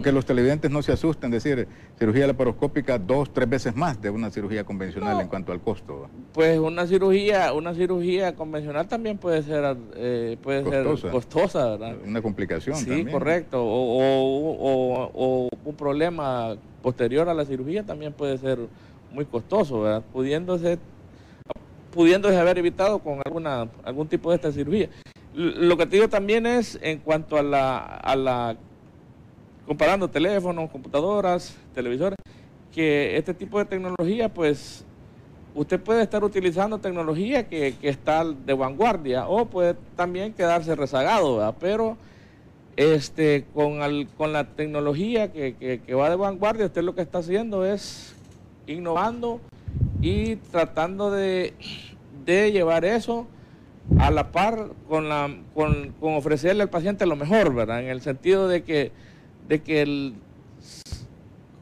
que, 0.01 0.11
los 0.11 0.25
televidentes 0.25 0.71
no 0.71 0.81
se 0.81 0.93
asusten, 0.93 1.31
decir, 1.31 1.67
cirugía 1.99 2.25
laparoscópica 2.25 2.97
dos, 2.97 3.33
tres 3.33 3.49
veces 3.49 3.75
más 3.75 4.01
de 4.01 4.09
una 4.09 4.31
cirugía 4.31 4.63
convencional 4.63 5.19
en 5.19 5.27
cuanto 5.27 5.51
al 5.51 5.59
costo. 5.59 6.07
Pues 6.33 6.57
una 6.59 6.87
cirugía, 6.87 7.51
una 7.51 7.73
cirugía 7.73 8.35
convencional 8.35 8.87
también 8.87 9.17
puede 9.17 9.43
ser, 9.43 9.75
eh, 9.95 10.37
puede 10.41 10.63
costosa. 10.63 11.01
ser 11.01 11.11
costosa, 11.11 11.69
¿verdad? 11.71 11.95
Una 12.05 12.21
complicación. 12.21 12.77
Sí, 12.77 13.05
correcto. 13.05 13.61
O, 13.63 15.09
o 15.13 15.49
un 15.65 15.75
problema 15.75 16.55
posterior 16.81 17.27
a 17.27 17.33
la 17.33 17.45
cirugía 17.45 17.83
también 17.83 18.13
puede 18.13 18.37
ser 18.37 18.59
muy 19.11 19.25
costoso, 19.25 19.81
¿verdad? 19.81 20.03
Pudiéndose 20.11 20.79
pudiéndose 21.93 22.37
haber 22.37 22.57
evitado 22.57 22.99
con 22.99 23.21
alguna 23.23 23.67
algún 23.83 24.07
tipo 24.07 24.29
de 24.29 24.35
esta 24.37 24.51
cirugía. 24.51 24.89
Lo 25.33 25.77
que 25.77 25.85
te 25.85 25.95
digo 25.95 26.09
también 26.09 26.45
es 26.45 26.77
en 26.81 26.99
cuanto 26.99 27.37
a 27.37 27.43
la, 27.43 28.57
comparando 29.65 30.09
teléfonos, 30.09 30.69
computadoras, 30.69 31.55
televisores, 31.73 32.17
que 32.73 33.17
este 33.17 33.33
tipo 33.33 33.59
de 33.59 33.65
tecnología, 33.65 34.29
pues 34.29 34.83
usted 35.55 35.79
puede 35.79 36.03
estar 36.03 36.23
utilizando 36.23 36.79
tecnología 36.79 37.47
que, 37.47 37.75
está 37.81 38.25
de 38.25 38.53
vanguardia 38.53 39.27
o 39.27 39.45
puede 39.45 39.75
también 39.95 40.33
quedarse 40.33 40.75
rezagado, 40.75 41.37
¿verdad? 41.37 41.55
pero 41.59 41.97
este, 42.75 43.45
con, 43.53 43.79
con 44.17 44.33
la 44.33 44.45
tecnología 44.45 45.31
que, 45.31 45.79
va 45.95 46.09
de 46.09 46.15
vanguardia, 46.15 46.65
usted 46.65 46.83
lo 46.83 46.95
que 46.95 47.01
está 47.01 47.19
haciendo 47.19 47.65
es 47.65 48.15
innovando 48.65 49.39
y 50.03 50.35
tratando 50.35 51.11
de, 51.11 51.53
llevar 52.25 52.83
eso 52.83 53.25
a 53.97 54.11
la 54.11 54.33
par 54.33 54.71
con, 54.89 55.07
la, 55.07 55.33
con, 55.55 55.95
ofrecerle 56.01 56.63
al 56.63 56.69
paciente 56.69 57.05
lo 57.05 57.15
mejor, 57.15 57.55
¿verdad? 57.55 57.81
En 57.81 57.87
el 57.87 58.01
sentido 58.01 58.49
de 58.49 58.63
que, 58.63 58.91
de 59.47 59.61
que 59.61 59.81
el, 59.81 60.15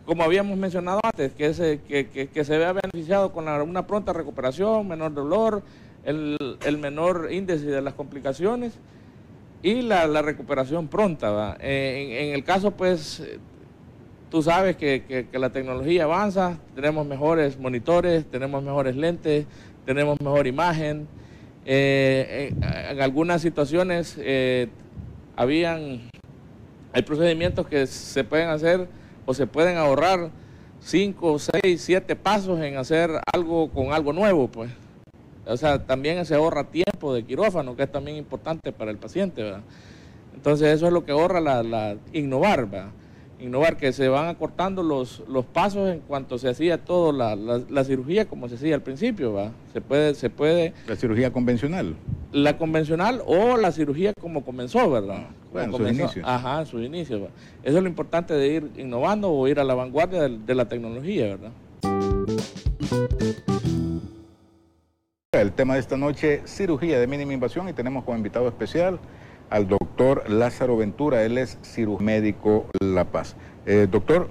como 0.08 0.24
habíamos 0.24 0.58
mencionado 0.58 1.00
antes, 1.04 1.34
que 1.34 1.54
se, 1.54 1.82
que, 1.82 2.44
se 2.44 2.58
vea 2.58 2.74
beneficiado 2.74 3.32
con 3.32 3.48
una 3.48 3.86
pronta 3.86 4.12
recuperación, 4.12 4.88
menor 4.88 5.14
dolor, 5.14 5.62
el, 6.04 6.58
el 6.66 6.78
menor 6.80 7.30
índice 7.32 7.68
de 7.68 7.82
las 7.84 7.94
complicaciones 7.94 8.74
y 9.62 9.84
la, 9.84 10.08
recuperación 10.24 10.88
pronta. 10.88 11.58
En, 11.60 12.12
en, 12.12 12.34
el 12.34 12.44
caso, 12.44 12.72
pues, 12.72 13.22
tú 14.32 14.42
sabes 14.42 14.78
que, 14.78 15.28
la 15.34 15.50
tecnología 15.52 16.06
avanza, 16.06 16.58
tenemos 16.74 17.06
mejores 17.06 17.60
monitores, 17.60 18.26
tenemos 18.26 18.64
mejores 18.64 18.96
lentes, 18.96 19.46
tenemos 19.86 20.20
mejor 20.22 20.48
imagen. 20.48 21.08
Eh, 21.66 22.54
en, 22.90 23.02
algunas 23.02 23.42
situaciones 23.42 24.16
eh, 24.20 24.70
habían, 25.36 26.10
hay 26.94 27.02
procedimientos 27.04 27.68
que 27.68 27.86
se 27.86 28.24
pueden 28.24 28.48
hacer 28.48 28.88
o 29.26 29.34
se 29.34 29.46
pueden 29.46 29.78
ahorrar 29.78 30.32
5, 30.80 31.38
6, 31.62 31.82
7 31.82 32.16
pasos 32.16 32.62
en 32.62 32.78
hacer 32.78 33.12
algo 33.34 33.70
con 33.70 33.92
algo 33.92 34.14
nuevo, 34.14 34.48
pues. 34.48 34.72
O 35.46 35.58
sea, 35.58 35.86
también 35.86 36.26
se 36.26 36.36
ahorra 36.36 36.64
tiempo 36.64 37.14
de 37.14 37.24
quirófano, 37.24 37.76
que 37.76 37.84
es 37.84 37.92
también 37.92 38.16
importante 38.16 38.72
para 38.72 38.92
el 38.92 38.98
paciente, 38.98 39.44
¿verdad? 39.44 39.62
Entonces 40.34 40.70
eso 40.70 40.88
es 40.88 40.94
lo 40.94 41.04
que 41.04 41.12
ahorra 41.12 41.42
la, 41.42 41.98
innovar, 42.14 42.70
¿verdad? 42.70 42.92
Innovar, 43.42 43.76
que 43.76 43.92
se 43.92 44.08
van 44.08 44.28
acortando 44.28 44.84
los, 44.84 45.24
los 45.28 45.46
pasos 45.46 45.90
en 45.90 46.00
cuanto 46.02 46.38
se 46.38 46.48
hacía 46.48 46.78
todo, 46.78 47.12
la, 47.12 47.36
la, 47.36 47.84
cirugía 47.84 48.26
como 48.26 48.48
se 48.48 48.56
hacía 48.56 48.76
al 48.76 48.82
principio, 48.82 49.34
¿verdad? 49.34 49.52
Se 49.74 49.82
puede, 49.82 50.14
se 50.14 50.30
puede... 50.30 50.74
La 50.88 50.96
cirugía 50.96 51.34
convencional. 51.34 51.96
La 52.32 52.58
convencional 52.58 53.24
o 53.26 53.58
la 53.58 53.72
cirugía 53.72 54.14
como 54.14 54.46
comenzó, 54.46 54.92
¿verdad? 54.92 55.28
Bueno, 55.52 55.78
en 55.78 55.84
sus 55.84 55.92
inicios. 55.92 56.26
Ajá, 56.28 56.60
en 56.60 56.66
sus 56.68 56.82
inicios. 56.84 57.22
¿verdad? 57.22 57.36
Eso 57.64 57.78
es 57.78 57.84
lo 57.84 57.90
importante 57.90 58.36
de 58.36 58.48
ir 58.48 58.72
innovando 58.78 59.32
o 59.32 59.48
ir 59.48 59.60
a 59.60 59.64
la 59.64 59.74
vanguardia 59.74 60.30
de 60.30 60.56
la 60.56 60.70
tecnología, 60.70 61.36
¿verdad? 61.36 61.52
El 65.32 65.52
tema 65.54 65.74
de 65.74 65.80
esta 65.80 65.98
noche, 65.98 66.42
cirugía 66.46 67.00
de 67.00 67.08
mínima 67.08 67.34
invasión, 67.34 67.68
y 67.68 67.74
tenemos 67.74 68.04
como 68.04 68.18
invitado 68.18 68.48
especial 68.48 69.00
al 69.52 69.68
doctor 69.68 70.30
Lázaro 70.30 70.78
Ventura, 70.78 71.24
él 71.24 71.38
es 71.38 71.60
cirujano 71.62 72.06
médico 72.06 72.66
La 72.80 73.04
Paz. 73.04 73.36
Eh, 73.66 73.88
doctor, 73.92 74.30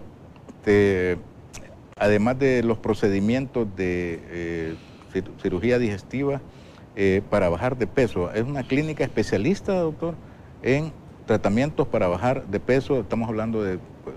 además 1.96 2.38
de 2.38 2.62
los 2.62 2.78
procedimientos 2.78 3.68
de 3.76 4.18
eh, 4.30 4.74
cirugía 5.42 5.78
digestiva 5.78 6.40
eh, 6.96 7.22
para 7.28 7.50
bajar 7.50 7.76
de 7.76 7.86
peso, 7.86 8.32
¿es 8.32 8.42
una 8.42 8.62
clínica 8.62 9.04
especialista, 9.04 9.74
doctor, 9.74 10.14
en 10.62 10.90
tratamientos 11.26 11.86
para 11.86 12.08
bajar 12.08 12.46
de 12.46 12.58
peso? 12.58 12.98
Estamos 12.98 13.28
hablando 13.28 13.62
de 13.62 13.78
pues, 14.02 14.16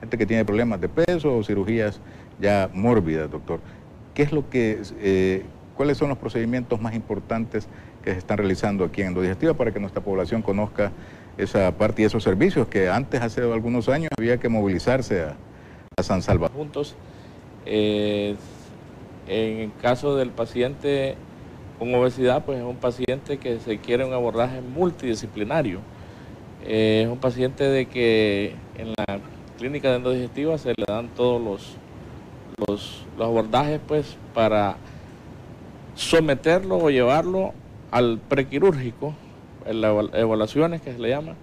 gente 0.00 0.16
que 0.16 0.24
tiene 0.24 0.46
problemas 0.46 0.80
de 0.80 0.88
peso 0.88 1.36
o 1.36 1.44
cirugías 1.44 2.00
ya 2.40 2.70
mórbidas, 2.72 3.30
doctor. 3.30 3.60
¿Qué 4.14 4.22
es 4.22 4.32
lo 4.32 4.48
que 4.48 5.44
¿Cuáles 5.78 5.96
son 5.96 6.08
los 6.08 6.18
procedimientos 6.18 6.80
más 6.80 6.92
importantes 6.96 7.68
que 8.02 8.12
se 8.12 8.18
están 8.18 8.38
realizando 8.38 8.84
aquí 8.84 9.02
en 9.02 9.08
Endodigestiva 9.08 9.54
para 9.54 9.72
que 9.72 9.80
nuestra 9.80 10.02
población 10.02 10.42
conozca 10.42 10.92
esa 11.36 11.76
parte 11.76 12.02
y 12.02 12.04
esos 12.04 12.22
servicios 12.22 12.66
que 12.68 12.88
antes, 12.88 13.22
hace 13.22 13.40
algunos 13.42 13.88
años, 13.88 14.10
había 14.18 14.38
que 14.38 14.48
movilizarse 14.48 15.22
a, 15.22 15.36
San 16.02 16.22
Salvador? 16.22 16.56
Juntos, 16.56 16.94
eh, 17.66 18.36
en 19.26 19.58
el 19.58 19.72
caso 19.82 20.14
del 20.14 20.30
paciente 20.30 21.16
con 21.78 21.94
obesidad, 21.94 22.44
pues 22.44 22.58
es 22.58 22.64
un 22.64 22.76
paciente 22.76 23.38
que 23.38 23.58
se 23.60 23.78
quiere 23.78 24.04
un 24.04 24.12
abordaje 24.12 24.60
multidisciplinario. 24.60 25.80
Eh, 26.64 27.02
es 27.04 27.08
un 27.08 27.18
paciente 27.18 27.64
de 27.64 27.86
que 27.86 28.54
en 28.76 28.88
la 28.96 29.20
clínica 29.58 29.90
de 29.90 29.96
endodigestiva 29.96 30.58
se 30.58 30.70
le 30.70 30.84
dan 30.86 31.08
todos 31.08 31.42
los, 31.42 31.76
los, 32.66 33.06
los 33.16 33.26
abordajes 33.26 33.80
pues 33.86 34.16
para 34.34 34.76
someterlo 35.94 36.78
o 36.78 36.90
llevarlo 36.90 37.54
al 37.90 38.18
prequirúrgico, 38.18 39.14
las 39.70 40.06
evaluaciones 40.14 40.80
que 40.80 40.92
se 40.92 40.98
le 40.98 41.10
llama, 41.10 41.34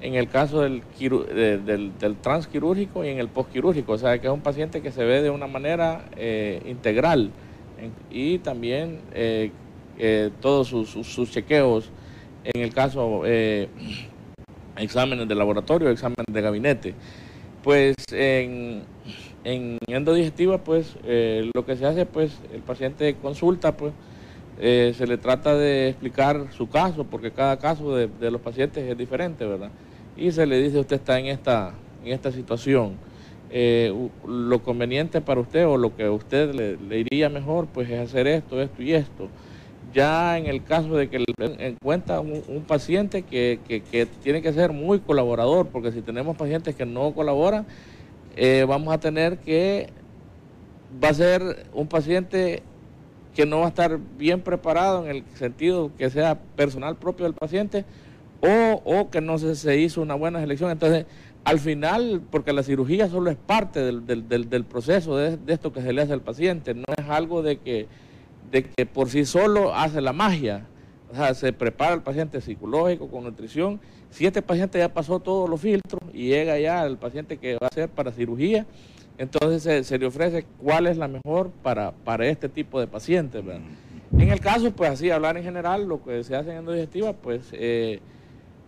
en 0.00 0.14
el 0.14 0.28
caso 0.28 0.60
del, 0.60 0.82
del, 0.98 2.16
transquirúrgico 2.20 3.04
y 3.04 3.08
en 3.08 3.18
el 3.18 3.28
postquirúrgico, 3.28 3.92
o 3.92 3.98
sea 3.98 4.20
que 4.20 4.28
es 4.28 4.32
un 4.32 4.40
paciente 4.40 4.80
que 4.80 4.92
se 4.92 5.04
ve 5.04 5.22
de 5.22 5.30
una 5.30 5.46
manera 5.46 6.06
eh, 6.16 6.62
integral. 6.66 7.30
Y 8.10 8.38
también 8.38 9.00
eh, 9.12 9.52
eh, 9.98 10.30
todos 10.40 10.68
sus, 10.68 11.30
chequeos, 11.30 11.90
en 12.44 12.62
el 12.62 12.74
caso 12.74 13.22
exámenes 14.78 15.28
de 15.28 15.34
laboratorio, 15.34 15.90
exámenes 15.90 16.26
de 16.32 16.40
gabinete. 16.40 16.94
Pues 17.62 17.96
en, 18.12 18.82
en 19.44 19.78
endodigestiva, 19.86 20.58
pues 20.58 20.96
eh, 21.04 21.50
lo 21.54 21.64
que 21.64 21.76
se 21.76 21.86
hace, 21.86 22.06
pues 22.06 22.32
el 22.52 22.60
paciente 22.60 23.16
consulta, 23.20 23.76
pues 23.76 23.92
eh, 24.60 24.92
se 24.96 25.06
le 25.06 25.18
trata 25.18 25.54
de 25.54 25.88
explicar 25.88 26.46
su 26.50 26.68
caso, 26.68 27.04
porque 27.04 27.30
cada 27.30 27.58
caso 27.58 27.94
de, 27.94 28.30
los 28.30 28.40
pacientes 28.40 28.88
es 28.88 28.98
diferente, 28.98 29.46
¿verdad? 29.46 29.70
Y 30.16 30.32
se 30.32 30.46
le 30.46 30.60
dice, 30.60 30.80
usted 30.80 30.96
está 30.96 31.18
en 31.18 31.26
esta, 31.26 31.74
en 32.04 32.12
esta 32.12 32.32
situación. 32.32 32.96
Eh, 33.50 33.92
lo 34.26 34.62
conveniente 34.62 35.20
para 35.20 35.40
usted 35.40 35.66
o 35.66 35.76
lo 35.76 35.96
que 35.96 36.04
a 36.04 36.12
usted 36.12 36.54
le, 36.54 36.98
iría 36.98 37.28
mejor, 37.28 37.66
pues 37.66 37.88
es 37.88 38.00
hacer 38.00 38.26
esto, 38.26 38.60
esto 38.60 38.82
y 38.82 38.92
esto. 38.92 39.28
Ya 39.94 40.36
en 40.36 40.46
el 40.46 40.64
caso 40.64 40.96
de 40.96 41.08
que 41.08 41.24
encuentra 41.38 42.20
un, 42.20 42.42
un 42.48 42.62
paciente 42.64 43.22
que, 43.22 43.60
que, 43.66 43.80
que 43.82 44.06
tiene 44.06 44.42
que 44.42 44.52
ser 44.52 44.72
muy 44.72 44.98
colaborador, 44.98 45.68
porque 45.68 45.92
si 45.92 46.02
tenemos 46.02 46.36
pacientes 46.36 46.74
que 46.74 46.84
no 46.84 47.12
colaboran, 47.12 47.64
eh, 48.40 48.64
vamos 48.68 48.94
a 48.94 48.98
tener 48.98 49.38
que, 49.38 49.88
va 51.02 51.08
a 51.08 51.14
ser 51.14 51.66
un 51.72 51.88
paciente 51.88 52.62
que 53.34 53.46
no 53.46 53.60
va 53.60 53.66
a 53.66 53.68
estar 53.68 53.98
bien 54.18 54.40
preparado 54.40 55.04
en 55.04 55.16
el 55.16 55.24
sentido 55.34 55.90
que 55.96 56.10
sea 56.10 56.38
personal 56.56 56.96
propio 56.96 57.24
del 57.24 57.34
paciente 57.34 57.84
o, 58.40 58.82
o 58.84 59.10
que 59.10 59.20
no 59.20 59.38
se, 59.38 59.54
se 59.54 59.78
hizo 59.78 60.00
una 60.00 60.14
buena 60.14 60.40
selección. 60.40 60.70
Entonces, 60.70 61.06
al 61.44 61.58
final, 61.58 62.20
porque 62.30 62.52
la 62.52 62.62
cirugía 62.62 63.08
solo 63.08 63.30
es 63.30 63.36
parte 63.36 63.80
del, 63.80 64.06
del, 64.06 64.48
del, 64.50 64.64
proceso 64.64 65.16
de, 65.16 65.38
esto 65.46 65.72
que 65.72 65.80
se 65.82 65.92
le 65.92 66.02
hace 66.02 66.12
al 66.12 66.20
paciente, 66.20 66.74
no 66.74 66.84
es 66.96 67.08
algo 67.08 67.42
de 67.42 67.58
que, 67.58 67.86
de 68.50 68.64
que 68.64 68.86
por 68.86 69.08
sí 69.08 69.24
solo 69.24 69.74
hace 69.74 70.00
la 70.00 70.12
magia. 70.12 70.66
O 71.10 71.14
sea, 71.14 71.32
se 71.32 71.54
prepara 71.54 71.94
el 71.94 72.02
paciente 72.02 72.42
psicológico 72.42 73.08
con 73.08 73.24
nutrición. 73.24 73.80
Si 74.10 74.26
este 74.26 74.42
paciente 74.42 74.78
ya 74.78 74.92
pasó 74.92 75.20
todos 75.20 75.48
los 75.48 75.60
filtros 75.60 76.02
y 76.12 76.28
llega 76.28 76.58
ya 76.58 76.84
el 76.84 76.98
paciente 76.98 77.38
que 77.38 77.54
va 77.54 77.68
a 77.68 77.74
ser 77.74 77.88
para 77.88 78.12
cirugía, 78.12 78.66
entonces 79.18 79.62
se, 79.64 79.84
se 79.84 79.98
le 79.98 80.06
ofrece 80.06 80.44
cuál 80.62 80.86
es 80.86 80.96
la 80.96 81.08
mejor 81.08 81.50
para, 81.62 81.92
para 81.92 82.26
este 82.26 82.48
tipo 82.48 82.78
de 82.80 82.86
pacientes. 82.86 83.44
¿verdad? 83.44 83.60
En 84.12 84.30
el 84.30 84.40
caso, 84.40 84.70
pues 84.70 84.90
así, 84.90 85.10
hablar 85.10 85.36
en 85.36 85.42
general, 85.42 85.86
lo 85.86 86.02
que 86.02 86.22
se 86.24 86.34
hace 86.34 86.52
en 86.52 86.58
endodigestiva, 86.58 87.12
pues 87.12 87.50
eh, 87.52 88.00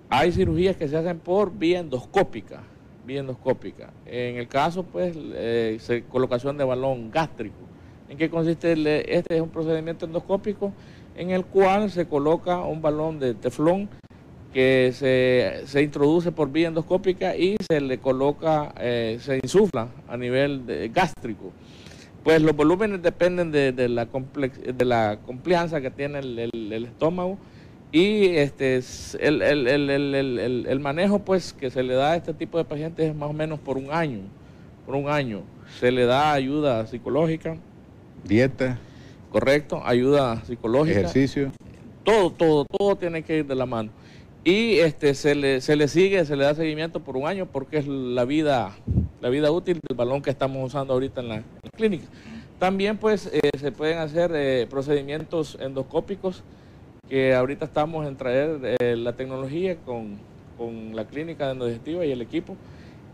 hay 0.09 0.33
cirugías 0.33 0.77
que 0.77 0.89
se 0.89 0.97
hacen 0.97 1.19
por 1.21 1.57
vía 1.57 1.79
endoscópica, 1.79 2.63
vía 3.07 3.21
endoscópica. 3.21 3.91
En 4.07 4.37
el 4.37 4.49
caso, 4.49 4.83
pues, 4.83 5.17
eh, 5.17 5.79
se, 5.81 6.03
colocación 6.03 6.59
de 6.59 6.65
balón 6.65 7.11
gástrico. 7.11 7.57
¿En 8.09 8.19
qué 8.19 8.29
consiste? 8.29 8.73
El, 8.73 8.87
este 8.87 9.37
es 9.37 9.41
un 9.41 9.51
procedimiento 9.51 10.05
endoscópico 10.05 10.73
en 11.17 11.31
el 11.31 11.45
cual 11.45 11.91
se 11.91 12.07
coloca 12.07 12.59
un 12.61 12.83
balón 12.83 13.21
de 13.21 13.35
teflón 13.35 13.89
que 14.53 14.93
se, 14.95 15.67
se, 15.67 15.83
introduce 15.83 16.33
por 16.33 16.51
vía 16.51 16.69
endoscópica 16.69 17.37
y 17.37 17.57
se 17.69 17.81
le 17.81 17.99
coloca, 17.99 18.75
eh, 18.81 19.19
se 19.21 19.37
insufla 19.43 19.89
a 20.09 20.17
nivel 20.17 20.67
de, 20.67 20.89
gástrico. 20.89 21.53
Pues 22.25 22.43
los 22.43 22.55
volúmenes 22.55 23.01
dependen 23.03 23.51
de, 23.53 23.73
de 23.73 23.89
la, 23.89 24.07
complex, 24.07 24.61
de 24.61 24.85
la 24.85 25.19
complianza 25.25 25.81
que 25.81 25.91
tiene 25.91 26.19
el, 26.19 26.39
el, 26.39 26.73
el 26.73 26.85
estómago 26.85 27.39
y 27.93 28.27
este 28.37 28.81
el, 29.19 29.43
el, 29.43 30.81
manejo 30.81 31.21
pues 31.21 31.53
que 31.53 31.71
se 31.71 31.83
le 31.83 31.95
da 31.95 32.13
a 32.13 32.17
este 32.17 32.35
tipo 32.35 32.59
de 32.59 32.65
pacientes 32.65 33.09
es 33.09 33.17
más 33.17 33.31
o 33.31 33.33
menos 33.33 33.59
por 33.59 33.79
un 33.79 33.91
año, 33.91 34.21
por 34.85 34.97
un 34.97 35.09
año. 35.09 35.43
Se 35.79 35.91
le 35.91 36.05
da 36.05 36.33
ayuda 36.33 36.87
psicológica. 36.87 37.57
Dieta. 38.25 38.79
Correcto, 39.31 39.81
ayuda 39.85 40.45
psicológica. 40.45 41.01
Ejercicio. 41.01 41.53
Todo, 42.05 42.31
todo, 42.31 42.65
todo 42.65 42.97
tiene 42.97 43.23
que 43.23 43.39
ir 43.39 43.47
de 43.47 43.55
la 43.55 43.67
mano 43.67 43.91
y 44.43 44.79
este 44.79 45.15
se 45.15 45.35
le, 45.35 45.61
se 45.61 45.77
le 45.77 45.87
sigue, 45.87 46.25
se 46.25 46.35
le 46.35 46.45
da 46.45 46.55
seguimiento 46.55 47.01
por 47.01 47.17
un 47.17 47.27
año 47.27 47.47
porque 47.47 47.79
es 47.79 47.87
la 47.87 48.25
vida, 48.25 48.73
la 49.21 49.29
vida 49.29 49.51
útil 49.51 49.81
del 49.87 49.97
balón 49.97 50.23
que 50.23 50.31
estamos 50.31 50.65
usando 50.65 50.95
ahorita 50.95 51.21
en 51.21 51.29
la, 51.29 51.43
clínica. 51.77 52.07
También 52.59 52.97
pues 52.97 53.31
eh, 53.33 53.51
se 53.59 53.73
pueden 53.73 53.99
hacer 53.99 54.33
eh, 54.35 54.67
procedimientos 54.69 55.59
endoscópicos 55.61 56.43
que 57.09 57.35
ahorita 57.35 57.65
estamos 57.65 58.07
en 58.07 58.17
traer 58.17 58.77
eh, 58.81 58.97
la 58.97 59.15
tecnología 59.15 59.77
con, 59.77 60.19
con, 60.57 60.95
la 60.95 61.07
clínica 61.07 61.53
de 61.53 61.81
y 62.07 62.11
el 62.11 62.23
equipo. 62.23 62.57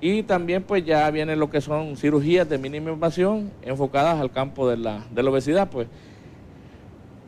Y 0.01 0.23
también 0.25 0.63
pues 0.63 0.85
ya 0.85 1.11
viene 1.11 1.35
lo 1.37 1.49
que 1.49 1.61
son 1.61 1.97
cirugías 1.97 2.49
de 2.49 2.59
mínima 2.59 2.91
invasión 2.91 3.51
enfocadas 3.63 4.21
al 4.21 4.31
campo 4.31 4.69
de 4.69 4.77
la, 4.77 5.05
de 5.11 5.23
la 5.23 5.31
obesidad 5.31 5.71
pues. 5.71 5.89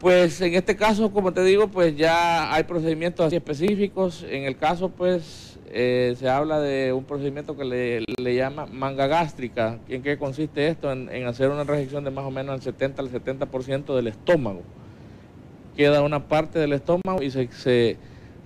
Pues 0.01 0.41
en 0.41 0.55
este 0.55 0.77
caso, 0.77 1.11
como 1.11 1.33
te 1.33 1.43
digo, 1.43 1.67
pues 1.69 1.97
ya 1.97 2.55
hay 2.55 2.63
procedimientos 2.63 3.27
así 3.27 3.35
específicos. 3.35 4.25
En 4.31 4.45
el 4.45 4.57
caso, 4.57 4.91
pues 4.91 5.59
eh, 5.71 6.15
se 6.17 6.29
habla 6.29 6.61
de 6.61 6.93
un 6.93 7.03
procedimiento 7.03 7.57
que 7.57 7.65
le, 7.65 8.35
llama 8.35 8.67
manga 8.67 9.09
gástrica. 9.09 9.81
¿En 9.89 10.03
qué 10.03 10.17
consiste 10.17 10.69
esto? 10.69 10.93
En, 10.93 11.09
en 11.09 11.27
hacer 11.27 11.51
una 11.51 11.65
rejección 11.65 12.05
de 12.05 12.13
más 12.13 12.25
o 12.25 12.31
menos 12.31 12.55
el 12.55 12.63
70 12.63 13.03
al 13.03 13.11
70% 13.11 13.97
del 13.97 14.07
estómago. 14.07 14.63
Queda 15.77 16.03
una 16.03 16.29
parte 16.29 16.61
del 16.61 16.75
estómago 16.75 17.21
y 17.21 17.33
se, 17.33 17.49
se, 17.49 17.97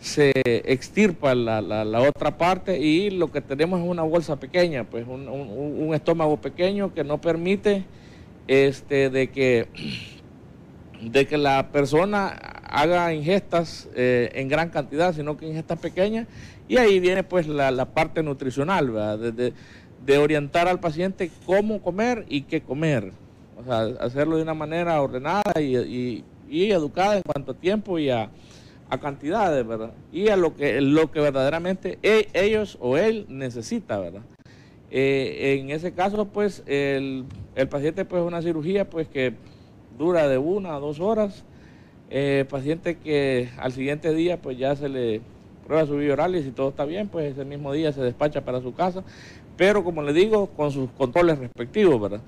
se 0.00 0.32
extirpa 0.72 1.34
la, 1.34 1.60
la, 1.60 1.84
la, 1.84 2.00
otra 2.00 2.38
parte 2.38 2.78
y 2.78 3.10
lo 3.10 3.30
que 3.30 3.42
tenemos 3.42 3.80
es 3.80 3.86
una 3.86 4.02
bolsa 4.02 4.36
pequeña, 4.40 4.84
pues 4.84 5.06
un, 5.06 5.28
un, 5.28 5.86
un 5.86 5.94
estómago 5.94 6.38
pequeño 6.38 6.94
que 6.94 7.04
no 7.04 7.20
permite 7.20 7.84
este, 8.48 9.10
de 9.10 9.30
que 9.30 9.68
de 11.02 11.26
que 11.26 11.36
la 11.36 11.68
persona 11.72 12.28
haga 12.28 13.12
ingestas 13.12 13.88
eh, 13.94 14.30
en 14.34 14.48
gran 14.48 14.70
cantidad, 14.70 15.14
sino 15.14 15.36
que 15.36 15.46
ingestas 15.46 15.78
pequeñas, 15.78 16.28
y 16.68 16.76
ahí 16.76 17.00
viene 17.00 17.24
pues 17.24 17.46
la, 17.48 17.70
la 17.70 17.86
parte 17.86 18.22
nutricional, 18.22 18.90
¿verdad? 18.90 19.18
De, 19.32 19.52
de, 20.06 20.18
orientar 20.18 20.68
al 20.68 20.80
paciente 20.80 21.30
cómo 21.44 21.82
comer 21.82 22.24
y 22.28 22.42
qué 22.42 22.60
comer, 22.60 23.12
o 23.60 23.64
sea, 23.64 23.82
hacerlo 24.04 24.36
de 24.36 24.42
una 24.42 24.54
manera 24.54 25.00
ordenada 25.00 25.60
y, 25.60 25.76
y, 25.76 26.24
y 26.48 26.70
educada 26.70 27.16
en 27.16 27.22
cuanto 27.22 27.52
a 27.52 27.54
tiempo 27.54 27.98
y 27.98 28.10
a, 28.10 28.30
a, 28.88 28.98
cantidades, 28.98 29.66
¿verdad? 29.66 29.92
Y 30.12 30.28
a 30.28 30.36
lo 30.36 30.56
que, 30.56 30.80
lo 30.80 31.10
que 31.10 31.20
verdaderamente 31.20 31.98
e, 32.02 32.28
ellos 32.32 32.78
o 32.80 32.96
él 32.96 33.26
necesita, 33.28 33.98
¿verdad? 33.98 34.22
Eh, 34.90 35.58
en 35.58 35.70
ese 35.70 35.92
caso, 35.92 36.26
pues, 36.26 36.62
el, 36.66 37.24
el 37.54 37.68
paciente, 37.68 38.04
pues, 38.04 38.22
una 38.22 38.42
cirugía, 38.42 38.88
pues, 38.90 39.08
que 39.08 39.34
dura 39.98 40.28
de 40.28 40.38
una 40.38 40.74
a 40.74 40.78
dos 40.78 41.00
horas. 41.00 41.44
Eh, 42.10 42.44
paciente 42.50 42.98
que 42.98 43.48
al 43.56 43.72
siguiente 43.72 44.12
día 44.12 44.36
pues 44.36 44.58
ya 44.58 44.76
se 44.76 44.90
le 44.90 45.22
prueba 45.66 45.86
su 45.86 45.94
oral 45.94 46.36
y 46.36 46.42
si 46.42 46.50
todo 46.50 46.68
está 46.68 46.84
bien, 46.84 47.08
pues 47.08 47.32
ese 47.32 47.44
mismo 47.44 47.72
día 47.72 47.92
se 47.92 48.02
despacha 48.02 48.44
para 48.44 48.60
su 48.60 48.74
casa, 48.74 49.02
pero 49.56 49.82
como 49.82 50.02
le 50.02 50.12
digo, 50.12 50.48
con 50.48 50.70
sus 50.72 50.90
controles 50.90 51.38
respectivos, 51.38 52.00
¿verdad? 52.00 52.20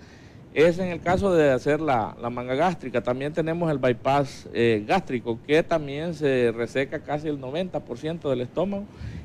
Es 0.55 0.79
en 0.79 0.88
el 0.88 1.00
caso 1.00 1.35
de 1.35 1.50
hacer 1.50 1.81
la, 1.81 2.16
la 2.22 2.31
manga 2.31 2.55
gástrica. 2.55 3.03
También 3.03 3.33
tenemos 3.33 3.70
el 3.70 3.79
bypass 3.79 4.48
eh, 4.55 4.85
gástrico, 4.87 5.38
que 5.46 5.62
también 5.64 6.14
se 6.14 6.53
reseca 6.53 7.00
casi 7.00 7.29
el 7.29 7.40
90% 7.40 8.31
del 8.31 8.40
estómago 8.40 8.85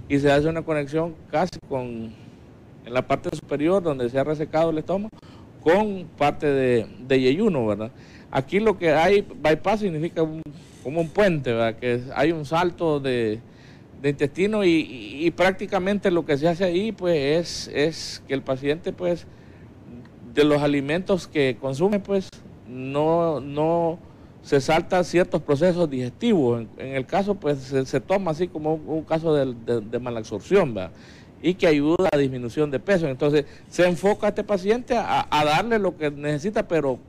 y 0.09 0.17
se 0.17 0.31
hace 0.31 0.49
una 0.49 0.63
conexión 0.63 1.13
casi 1.31 1.59
con 1.69 2.11
en 2.85 2.93
la 2.93 3.05
parte 3.07 3.29
superior 3.35 3.83
donde 3.83 4.09
se 4.09 4.17
ha 4.17 4.23
resecado 4.23 4.71
el 4.71 4.79
estómago 4.79 5.09
con 5.61 6.07
parte 6.17 6.47
de, 6.47 6.87
de 7.07 7.21
yeyuno, 7.21 7.67
¿verdad? 7.67 7.91
Aquí 8.31 8.59
lo 8.59 8.77
que 8.77 8.91
hay, 8.91 9.21
bypass 9.21 9.79
significa 9.79 10.23
como 10.83 11.01
un 11.01 11.09
puente, 11.09 11.51
que 11.79 12.03
hay 12.15 12.31
un 12.31 12.45
salto 12.45 12.99
de, 12.99 13.39
intestino 14.03 14.63
y, 14.63 15.31
prácticamente 15.35 16.11
lo 16.11 16.25
que 16.25 16.37
se 16.37 16.47
hace 16.47 16.63
ahí 16.63 16.91
pues 16.91 17.69
es, 17.73 18.23
que 18.27 18.33
el 18.33 18.43
paciente 18.43 18.93
pues 18.93 19.25
de 20.33 20.43
los 20.43 20.61
alimentos 20.61 21.27
que 21.27 21.57
consume 21.59 21.99
pues 21.99 22.29
no, 22.67 23.41
no 23.41 23.97
se 24.43 24.61
salta 24.61 25.03
ciertos 25.03 25.41
procesos 25.41 25.89
digestivos. 25.89 26.65
En, 26.77 26.95
el 26.95 27.07
caso 27.07 27.33
pues 27.33 27.57
se, 27.57 27.99
toma 27.99 28.31
así 28.31 28.47
como 28.47 28.75
un, 28.75 29.03
caso 29.03 29.33
de, 29.33 29.55
de, 29.65 29.81
de 29.81 29.99
malabsorción, 29.99 30.75
y 31.41 31.53
que 31.55 31.67
ayuda 31.67 32.09
a 32.11 32.17
disminución 32.17 32.69
de 32.69 32.79
peso. 32.79 33.07
Entonces 33.07 33.45
se 33.69 33.87
enfoca 33.87 34.27
a 34.27 34.29
este 34.29 34.43
paciente 34.43 34.95
a 34.95 35.43
darle 35.45 35.79
lo 35.79 35.97
que 35.97 36.11
necesita, 36.11 36.67
pero 36.67 36.99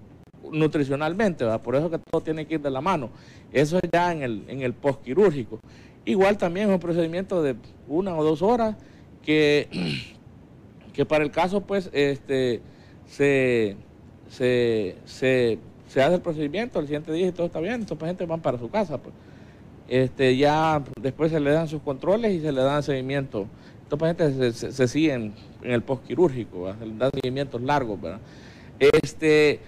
nutricionalmente, 0.52 1.44
¿verdad? 1.44 1.62
por 1.62 1.76
eso 1.76 1.90
que 1.90 1.98
todo 1.98 2.20
tiene 2.20 2.46
que 2.46 2.54
ir 2.54 2.60
de 2.60 2.70
la 2.70 2.80
mano. 2.80 3.10
Eso 3.52 3.78
es 3.82 3.90
ya 3.92 4.12
en 4.12 4.22
el, 4.22 4.44
en 4.48 4.62
el 4.62 4.74
postquirúrgico. 4.74 5.60
Igual 6.04 6.38
también 6.38 6.68
es 6.68 6.74
un 6.74 6.80
procedimiento 6.80 7.42
de 7.42 7.56
una 7.88 8.16
o 8.16 8.24
dos 8.24 8.42
horas 8.42 8.76
que, 9.22 9.68
que 10.92 11.04
para 11.04 11.24
el 11.24 11.30
caso 11.30 11.60
pues 11.60 11.90
este 11.92 12.62
se, 13.06 13.76
se, 14.28 14.96
se, 15.04 15.58
hace 16.02 16.14
el 16.14 16.20
procedimiento, 16.20 16.78
el 16.78 16.86
siguiente 16.86 17.12
día 17.12 17.28
y 17.28 17.32
todo 17.32 17.46
está 17.46 17.60
bien, 17.60 17.80
estos 17.80 17.98
pacientes 17.98 18.26
van 18.26 18.40
para 18.40 18.58
su 18.58 18.70
casa. 18.70 18.98
Pues. 18.98 19.14
Este, 19.88 20.36
ya 20.36 20.82
después 21.00 21.32
se 21.32 21.40
le 21.40 21.50
dan 21.50 21.66
sus 21.66 21.82
controles 21.82 22.32
y 22.32 22.40
se 22.40 22.52
le 22.52 22.62
dan 22.62 22.82
seguimiento. 22.82 23.46
Estos 23.82 23.98
pacientes 23.98 24.56
se, 24.56 24.88
siguen 24.88 25.34
en 25.62 25.72
el 25.72 25.82
postquirúrgico, 25.82 26.72
se 26.78 26.86
les 26.86 26.96
dan 26.96 27.10
seguimientos 27.12 27.60
largos. 27.60 28.00
¿verdad? 28.00 28.20
Este, 28.78 29.58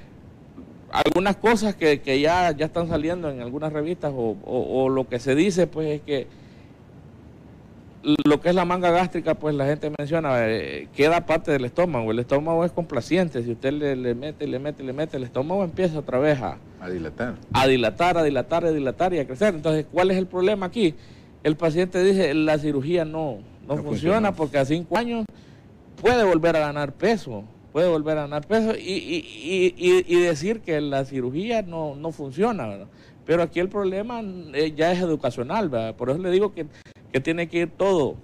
algunas 0.92 1.36
cosas 1.36 1.74
que, 1.74 2.00
que, 2.00 2.20
ya, 2.20 2.50
ya 2.52 2.66
están 2.66 2.88
saliendo 2.88 3.30
en 3.30 3.40
algunas 3.40 3.72
revistas 3.72 4.12
o, 4.14 4.36
o, 4.44 4.84
o, 4.84 4.88
lo 4.90 5.08
que 5.08 5.18
se 5.18 5.34
dice 5.34 5.66
pues 5.66 5.88
es 5.88 6.00
que 6.02 6.26
lo 8.24 8.40
que 8.40 8.48
es 8.48 8.54
la 8.54 8.64
manga 8.64 8.90
gástrica 8.90 9.34
pues 9.34 9.54
la 9.54 9.64
gente 9.64 9.90
menciona 9.96 10.48
eh, 10.48 10.88
queda 10.94 11.24
parte 11.24 11.50
del 11.50 11.64
estómago. 11.64 12.10
El 12.10 12.18
estómago 12.18 12.64
es 12.64 12.72
complaciente. 12.72 13.42
Si 13.42 13.52
usted 13.52 13.72
le, 13.72 13.96
le, 13.96 14.14
mete 14.14 14.46
le 14.46 14.58
mete 14.58 14.82
le 14.82 14.92
mete 14.92 15.16
el 15.16 15.22
estómago 15.22 15.64
empieza 15.64 15.98
otra 15.98 16.18
vez 16.18 16.40
a, 16.40 16.58
a 16.80 16.90
dilatar. 16.90 17.36
a 17.52 17.66
dilatar 17.66 18.18
a 18.18 18.22
dilatar 18.22 18.64
a 18.66 18.70
dilatar 18.72 19.14
y 19.14 19.18
a 19.18 19.26
crecer. 19.26 19.54
Entonces 19.54 19.86
¿cuál 19.90 20.10
es 20.10 20.18
el 20.18 20.26
problema 20.26 20.66
aquí? 20.66 20.94
el 21.42 21.56
paciente 21.56 22.04
dice 22.04 22.34
la 22.34 22.58
cirugía 22.58 23.04
no 23.04 23.38
no, 23.66 23.76
no 23.76 23.82
funciona, 23.82 23.84
funciona. 23.84 24.32
porque 24.32 24.58
a 24.58 24.64
cinco 24.64 24.96
años 24.98 25.24
puede 26.00 26.24
volver 26.24 26.56
a 26.56 26.60
ganar 26.60 26.92
peso 26.92 27.44
puede 27.72 27.88
volver 27.88 28.18
a 28.18 28.22
ganar 28.22 28.46
peso 28.46 28.74
y, 28.76 28.80
y, 28.80 29.74
y, 29.76 30.04
y, 30.06 30.20
decir 30.20 30.60
que 30.60 30.80
la 30.80 31.04
cirugía 31.04 31.62
no, 31.62 31.96
no 31.96 32.12
funciona. 32.12 32.86
Pero 33.24 33.42
aquí 33.42 33.60
el 33.60 33.68
problema 33.68 34.20
eh, 34.52 34.72
ya 34.76 34.92
es 34.92 35.00
educacional, 35.00 35.68
¿verdad? 35.68 35.96
Por 35.96 36.10
eso 36.10 36.18
le 36.18 36.30
digo 36.30 36.52
que, 36.52 36.66
que 37.12 37.20
tiene 37.20 37.48
que 37.48 37.58
ir 37.60 37.70
todo, 37.70 38.16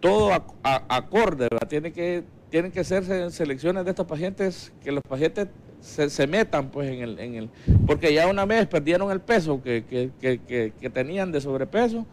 todo 0.00 0.32
a, 0.32 0.44
a, 0.62 0.96
acorde, 0.96 1.48
¿verdad? 1.50 1.68
Tiene 1.68 1.92
que, 1.92 2.22
tienen 2.50 2.70
que 2.70 2.80
hacerse 2.80 3.30
selecciones 3.30 3.84
de 3.84 3.90
estos 3.90 4.06
pacientes, 4.06 4.72
que 4.82 4.92
los 4.92 5.02
pacientes 5.02 5.48
se, 5.80 6.08
se, 6.08 6.26
metan 6.26 6.70
pues 6.70 6.90
en 6.90 7.00
el, 7.00 7.18
en 7.18 7.34
el... 7.34 7.50
Porque 7.86 8.12
ya 8.12 8.28
una 8.28 8.44
vez 8.44 8.66
perdieron 8.66 9.10
el 9.10 9.20
peso 9.20 9.62
que, 9.62 9.84
que, 9.84 10.10
que, 10.20 10.72
que 10.78 10.90
tenían 10.90 11.32
de 11.32 11.40
sobrepeso, 11.40 12.06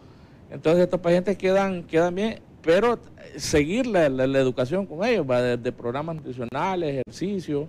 Entonces 0.49 0.84
estos 0.84 0.99
pacientes 1.01 1.38
quedan, 1.38 1.84
quedan 1.84 2.15
bien, 2.15 2.39
pero 2.65 2.99
seguir 3.38 3.86
la, 3.86 4.08
educación 4.08 4.88
con 4.88 5.06
ellos, 5.06 5.25
va 5.30 5.41
desde 5.41 5.71
programas 5.71 6.15
nutricionales, 6.17 6.95
ejercicio, 6.95 7.67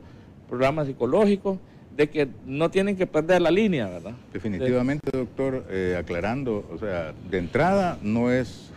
programas 0.48 0.86
psicológicos, 0.86 1.58
de 1.94 2.08
que 2.08 2.28
no 2.46 2.70
tienen 2.70 2.96
que 2.96 3.06
perder 3.06 3.42
la 3.42 3.50
línea, 3.50 3.88
¿verdad? 3.88 4.12
Definitivamente, 4.32 5.10
doctor, 5.12 5.64
eh, 5.70 5.96
aclarando, 5.98 6.66
o 6.72 6.78
sea, 6.78 7.14
de 7.30 7.38
entrada 7.38 7.98
no 8.02 8.30
es 8.30 8.72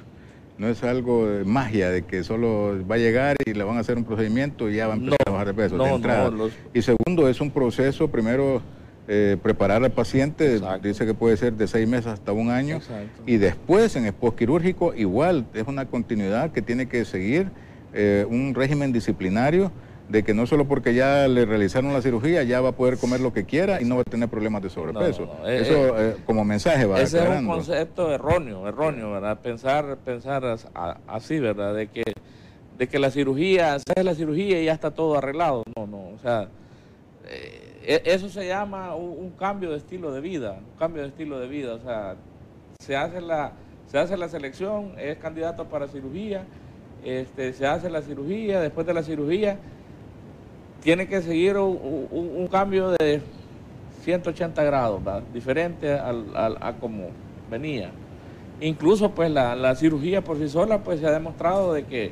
no 0.57 0.67
es 0.67 0.83
algo 0.83 1.25
de 1.25 1.45
magia 1.45 1.89
de 1.89 2.03
que 2.03 2.21
solo 2.21 2.85
va 2.85 2.95
a 2.95 2.97
llegar 2.97 3.37
y 3.45 3.53
le 3.53 3.63
van 3.63 3.77
a 3.77 3.79
hacer 3.79 3.97
un 3.97 4.03
procedimiento 4.03 4.69
y 4.69 4.75
ya 4.75 4.87
va 4.87 4.95
a 4.95 4.97
empezar 4.97 5.17
a 5.25 5.31
bajar 5.31 5.47
de 5.47 5.53
peso. 5.53 5.77
de 5.77 5.89
entrada. 5.89 6.33
Y 6.73 6.81
segundo, 6.81 7.29
es 7.29 7.39
un 7.39 7.49
proceso, 7.49 8.09
primero, 8.09 8.61
eh, 9.11 9.37
preparar 9.41 9.83
al 9.83 9.89
paciente, 9.89 10.61
dice 10.83 11.03
que 11.07 11.15
puede 11.15 11.35
ser 11.35 11.53
de 11.53 11.67
seis 11.67 11.87
meses 11.87 12.05
hasta 12.05 12.31
un 12.31 12.51
año, 12.51 12.79
y 13.25 13.37
después 13.37 13.95
en 13.95 14.05
el 14.05 14.13
postquirúrgico 14.13 14.93
igual, 14.93 15.47
es 15.55 15.65
una 15.65 15.87
continuidad 15.87 16.51
que 16.51 16.61
tiene 16.61 16.87
que 16.87 17.03
seguir 17.05 17.49
eh, 17.91 18.23
un 18.29 18.53
régimen 18.53 18.93
disciplinario 18.93 19.71
de 20.09 20.21
que 20.21 20.35
no 20.35 20.45
solo 20.45 20.65
porque 20.65 20.93
ya 20.93 21.27
le 21.27 21.45
realizaron 21.45 21.91
la 21.91 22.03
cirugía 22.03 22.43
ya 22.43 22.61
va 22.61 22.69
a 22.69 22.71
poder 22.73 22.99
comer 22.99 23.19
lo 23.19 23.33
que 23.33 23.45
quiera 23.45 23.81
y 23.81 23.85
no 23.85 23.95
va 23.95 24.01
a 24.01 24.03
tener 24.03 24.29
problemas 24.29 24.61
de 24.61 24.69
sobrepeso. 24.69 25.27
Eso 25.43 25.99
eh, 25.99 26.15
como 26.27 26.45
mensaje 26.45 26.85
va 26.85 27.01
Ese 27.01 27.23
es 27.23 27.29
un 27.29 27.47
concepto 27.47 28.13
erróneo, 28.13 28.67
erróneo, 28.67 29.11
¿verdad? 29.11 29.39
Pensar, 29.39 29.97
pensar 30.05 30.43
así, 31.07 31.39
¿verdad? 31.39 31.73
De 31.73 31.87
que, 31.87 32.03
de 32.77 32.87
que 32.87 32.99
la 32.99 33.09
cirugía, 33.09 33.79
se 33.79 33.91
hace 33.91 34.03
la 34.03 34.13
cirugía 34.13 34.61
y 34.61 34.65
ya 34.65 34.73
está 34.73 34.91
todo 34.91 35.17
arreglado. 35.17 35.63
No, 35.75 35.87
no, 35.87 36.09
o 36.09 36.19
sea, 36.21 36.47
eh, 37.27 37.68
eso 37.89 38.29
se 38.29 38.47
llama 38.47 38.93
un, 38.95 39.31
cambio 39.31 39.71
de 39.71 39.77
estilo 39.77 40.11
de 40.11 40.21
vida, 40.21 40.59
un 40.59 40.77
cambio 40.77 41.01
de 41.01 41.07
estilo 41.07 41.39
de 41.39 41.47
vida, 41.47 41.73
o 41.73 41.79
sea, 41.79 42.15
se 42.79 42.95
hace 42.95 43.19
la, 43.19 43.53
se 43.87 43.97
hace 43.97 44.15
la 44.15 44.29
selección, 44.29 44.93
es 44.99 45.17
candidato 45.17 45.65
para 45.65 45.87
cirugía, 45.87 46.43
este, 47.03 47.51
se 47.53 47.65
hace 47.65 47.89
la 47.89 48.03
cirugía, 48.03 48.61
después 48.61 48.85
de 48.85 48.93
la 48.93 49.01
cirugía 49.01 49.57
tiene 50.83 51.07
que 51.07 51.21
seguir 51.21 51.57
un, 51.57 52.47
cambio 52.51 52.91
de 52.91 53.21
180 54.03 54.63
grados, 54.63 55.01
diferente 55.33 55.93
a 55.93 56.75
como 56.79 57.07
venía. 57.49 57.89
Incluso 58.61 59.11
pues 59.11 59.31
la, 59.31 59.75
cirugía 59.75 60.23
por 60.23 60.37
sí 60.37 60.47
sola 60.47 60.83
pues 60.83 60.99
se 60.99 61.07
ha 61.07 61.11
demostrado 61.11 61.73
de 61.73 61.85
que 61.85 62.11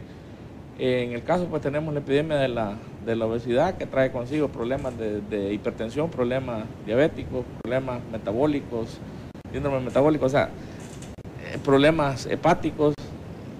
eh, 0.79 1.03
en 1.03 1.11
el 1.11 1.23
caso 1.23 1.45
pues 1.45 1.61
tenemos 1.61 1.93
la 1.93 1.99
epidemia 1.99 2.37
de 2.37 2.47
la, 2.47 2.77
de 3.07 3.15
la 3.15 3.25
obesidad 3.25 3.77
que 3.77 3.85
trae 3.85 4.11
consigo 4.11 4.49
problemas 4.49 4.93
de, 4.97 5.53
hipertensión, 5.53 6.11
problemas 6.11 6.65
diabéticos, 6.85 7.45
problemas 7.63 8.01
metabólicos, 8.11 8.99
síndrome 9.51 9.79
metabólico, 9.79 10.25
o 10.25 10.29
sea, 10.29 10.49
eh, 11.41 11.57
problemas 11.63 12.25
hepáticos, 12.25 12.93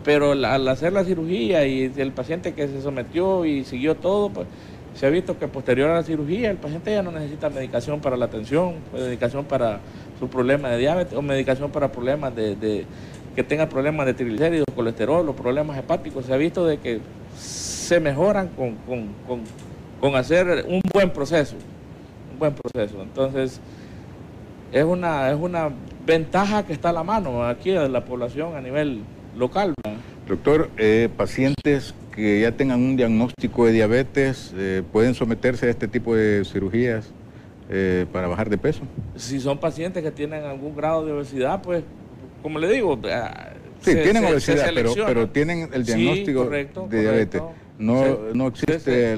pero 0.04 0.34
al 0.34 0.68
hacer 0.68 0.94
la 0.94 1.04
cirugía 1.04 1.66
y 1.66 1.92
el 1.96 2.12
paciente 2.12 2.54
que 2.54 2.68
se 2.68 2.82
sometió 2.82 3.46
y 3.46 3.64
siguió 3.64 3.96
todo, 3.96 4.30
pues 4.30 4.48
se 4.94 5.06
ha 5.06 5.10
visto 5.10 5.38
que 5.38 5.48
posterior 5.48 5.92
a 5.92 5.96
la 5.96 6.04
cirugía 6.04 6.50
el 6.50 6.58
paciente 6.58 6.92
ya 6.92 7.04
no 7.04 7.12
necesita 7.12 7.50
medicación 7.50 8.02
para 8.02 8.18
la 8.18 8.26
atención, 8.26 8.76
pues, 8.92 9.04
medicación 9.04 9.46
para 9.46 9.80
su 10.20 10.28
problema 10.28 10.70
de 10.70 10.78
diabetes 10.80 11.18
o 11.18 11.22
medicación 11.22 11.72
para 11.72 11.92
problemas 11.92 12.36
de, 12.36 12.86
que 13.36 13.44
tenga 13.44 13.70
problemas 13.70 14.08
de 14.08 14.14
triglicéridos, 14.14 14.66
colesterol 14.76 15.30
o 15.30 15.36
problemas 15.36 15.78
hepáticos. 15.78 16.26
Se 16.26 16.34
ha 16.34 16.38
visto 16.38 16.66
de 16.66 16.80
que 16.80 17.00
se 17.88 18.02
mejoran 18.02 18.50
con, 18.50 20.16
hacer 20.16 20.66
un 20.68 20.82
buen 20.94 21.10
proceso, 21.10 21.56
un 22.34 22.40
buen 22.40 22.54
proceso. 22.54 23.02
Entonces, 23.02 23.62
es 24.74 24.84
una, 24.84 25.32
es 25.32 25.38
una 25.40 25.70
ventaja 26.06 26.66
que 26.66 26.74
está 26.74 26.90
a 26.90 26.94
la 26.94 27.04
mano 27.04 27.46
aquí 27.46 27.72
de 27.72 27.88
la 27.88 28.04
población 28.04 28.56
a 28.56 28.62
nivel 28.62 29.04
local. 29.38 29.74
Doctor, 30.28 30.70
eh, 30.78 31.08
pacientes 31.16 31.96
que 32.14 32.42
ya 32.42 32.52
tengan 32.52 32.82
un 32.82 32.98
diagnóstico 32.98 33.66
de 33.66 33.72
diabetes 33.72 34.54
eh, 34.58 34.84
pueden 34.92 35.14
someterse 35.14 35.68
a 35.68 35.70
este 35.70 35.88
tipo 35.88 36.14
de 36.14 36.44
cirugías 36.44 37.14
eh, 37.70 38.06
para 38.12 38.28
bajar 38.28 38.50
de 38.50 38.58
peso? 38.58 38.82
Si 39.16 39.40
son 39.40 39.60
pacientes 39.60 40.04
que 40.04 40.12
tienen 40.12 40.44
algún 40.44 40.76
grado 40.76 41.06
de 41.06 41.14
obesidad, 41.14 41.62
pues, 41.62 41.84
como 42.44 42.60
le 42.60 42.68
digo... 42.70 43.00
Ah, 43.10 43.52
sí, 43.80 43.96
tienen 43.96 44.26
obesidad, 44.26 44.72
pero, 44.74 44.94
pero 44.94 45.30
tienen 45.30 45.70
el 45.72 45.86
diagnóstico 45.86 46.50
de 46.50 47.02
diabetes. 47.02 47.42
No, 47.78 48.34
no 48.34 48.48
existe 48.48 49.14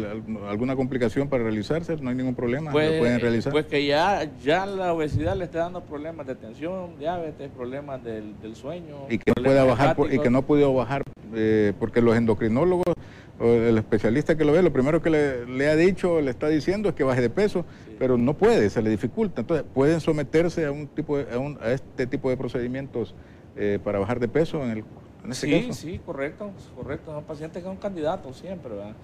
alguna 0.47 0.75
complicación 0.75 1.29
para 1.29 1.43
realizarse, 1.43 1.95
no 1.97 2.09
hay 2.09 2.15
ningún 2.15 2.35
problema, 2.35 2.71
pues, 2.71 2.99
pueden 2.99 3.19
realizar. 3.19 3.53
Pues 3.53 3.65
que 3.65 3.85
ya, 3.85 4.29
ya 4.43 4.65
la 4.65 4.93
obesidad 4.93 5.35
le 5.35 5.45
está 5.45 5.59
dando 5.59 5.81
problemas 5.81 6.27
de 6.27 6.35
tensión, 6.35 6.97
diabetes, 6.99 7.49
problemas 7.55 8.03
del, 8.03 8.35
sueño. 8.55 9.05
Y 9.09 9.17
que 9.17 9.31
no 9.35 9.43
pueda 9.43 9.63
bajar 9.63 9.95
y 10.11 10.19
que 10.19 10.29
no 10.29 10.39
ha 10.39 10.41
podido 10.41 10.73
bajar 10.73 11.03
eh, 11.33 11.73
porque 11.79 12.01
los 12.01 12.15
endocrinólogos 12.15 12.93
o 13.39 13.45
el 13.45 13.77
especialista 13.77 14.35
que 14.35 14.43
lo 14.43 14.51
ve, 14.51 14.61
lo 14.61 14.73
primero 14.73 15.01
que 15.01 15.09
le, 15.09 15.69
ha 15.69 15.75
dicho, 15.75 16.19
le 16.19 16.29
está 16.29 16.49
diciendo 16.49 16.89
es 16.89 16.95
que 16.95 17.03
baje 17.03 17.21
de 17.21 17.29
peso, 17.29 17.65
pero 17.97 18.17
no 18.17 18.33
puede, 18.33 18.69
se 18.69 18.81
le 18.81 18.89
dificulta. 18.89 19.41
Entonces, 19.41 19.65
pueden 19.73 20.01
someterse 20.01 20.65
a 20.65 20.71
un 20.71 20.87
tipo 20.87 21.17
a, 21.17 21.71
este 21.71 22.05
tipo 22.07 22.29
de 22.29 22.35
procedimientos 22.35 23.15
eh, 23.55 23.79
para 23.81 23.99
bajar 23.99 24.19
de 24.19 24.27
peso 24.27 24.63
en 24.63 24.71
el 24.71 24.83
sí, 25.31 25.69
Sí, 25.73 25.99
correcto, 26.05 26.51
correcto. 26.75 27.11
Son 27.11 27.23
pacientes 27.23 27.61
que 27.61 27.67
son 27.67 27.77
candidatos 27.77 28.37
siempre, 28.37 28.73
¿verdad? 28.73 28.95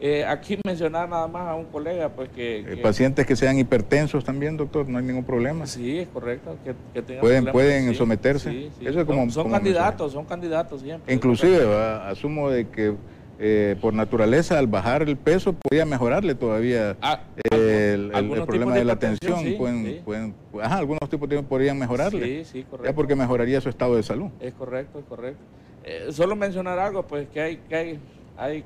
Eh, 0.00 0.24
aquí 0.24 0.58
mencionar 0.66 1.08
nada 1.08 1.28
más 1.28 1.48
a 1.48 1.54
un 1.54 1.66
colega, 1.66 2.08
pues 2.08 2.28
que, 2.30 2.60
eh, 2.60 2.76
Pacientes 2.82 3.24
que 3.26 3.36
sean 3.36 3.58
hipertensos 3.58 4.24
también, 4.24 4.56
doctor, 4.56 4.88
no 4.88 4.98
hay 4.98 5.04
ningún 5.04 5.24
problema. 5.24 5.66
Sí, 5.66 6.00
es 6.00 6.08
correcto. 6.08 6.56
Que, 6.64 7.02
pueden 7.20 7.46
pueden 7.46 7.94
someterse. 7.94 8.70
Eso 8.80 9.00
es 9.00 9.06
como, 9.06 9.30
son, 9.30 9.50
candidatos, 9.50 10.12
son 10.12 10.24
candidatos 10.24 10.82
siempre. 10.82 11.14
Inclusive, 11.14 11.64
asumo 12.06 12.50
de 12.50 12.68
que 12.68 12.94
eh, 13.38 13.76
por 13.80 13.94
naturaleza 13.94 14.58
al 14.58 14.66
bajar 14.66 15.02
el 15.02 15.16
peso 15.16 15.54
podía 15.54 15.84
mejorarle 15.84 16.34
todavía 16.34 16.96
ah, 17.00 17.20
el, 17.50 18.10
problema 18.46 18.74
de, 18.74 18.84
la 18.84 18.96
tensión. 18.96 19.54
pueden, 19.56 20.02
pueden, 20.04 20.34
ajá, 20.60 20.78
algunos 20.78 21.08
tipos 21.08 21.28
de 21.28 21.42
podrían 21.42 21.78
mejorarle. 21.78 22.44
Sí, 22.44 22.50
sí, 22.52 22.62
correcto. 22.64 22.90
Ya 22.90 22.94
porque 22.94 23.14
mejoraría 23.16 23.60
su 23.60 23.68
estado 23.68 23.96
de 23.96 24.02
salud. 24.02 24.30
Es 24.40 24.54
correcto, 24.54 24.98
es 24.98 25.04
correcto. 25.04 25.42
Eh, 25.86 26.08
solo 26.12 26.34
mencionar 26.34 26.78
algo, 26.78 27.02
pues 27.02 27.28
que 27.28 27.40
hay, 27.42 27.56
que 27.68 27.76
hay, 27.76 27.98
hay, 28.38 28.64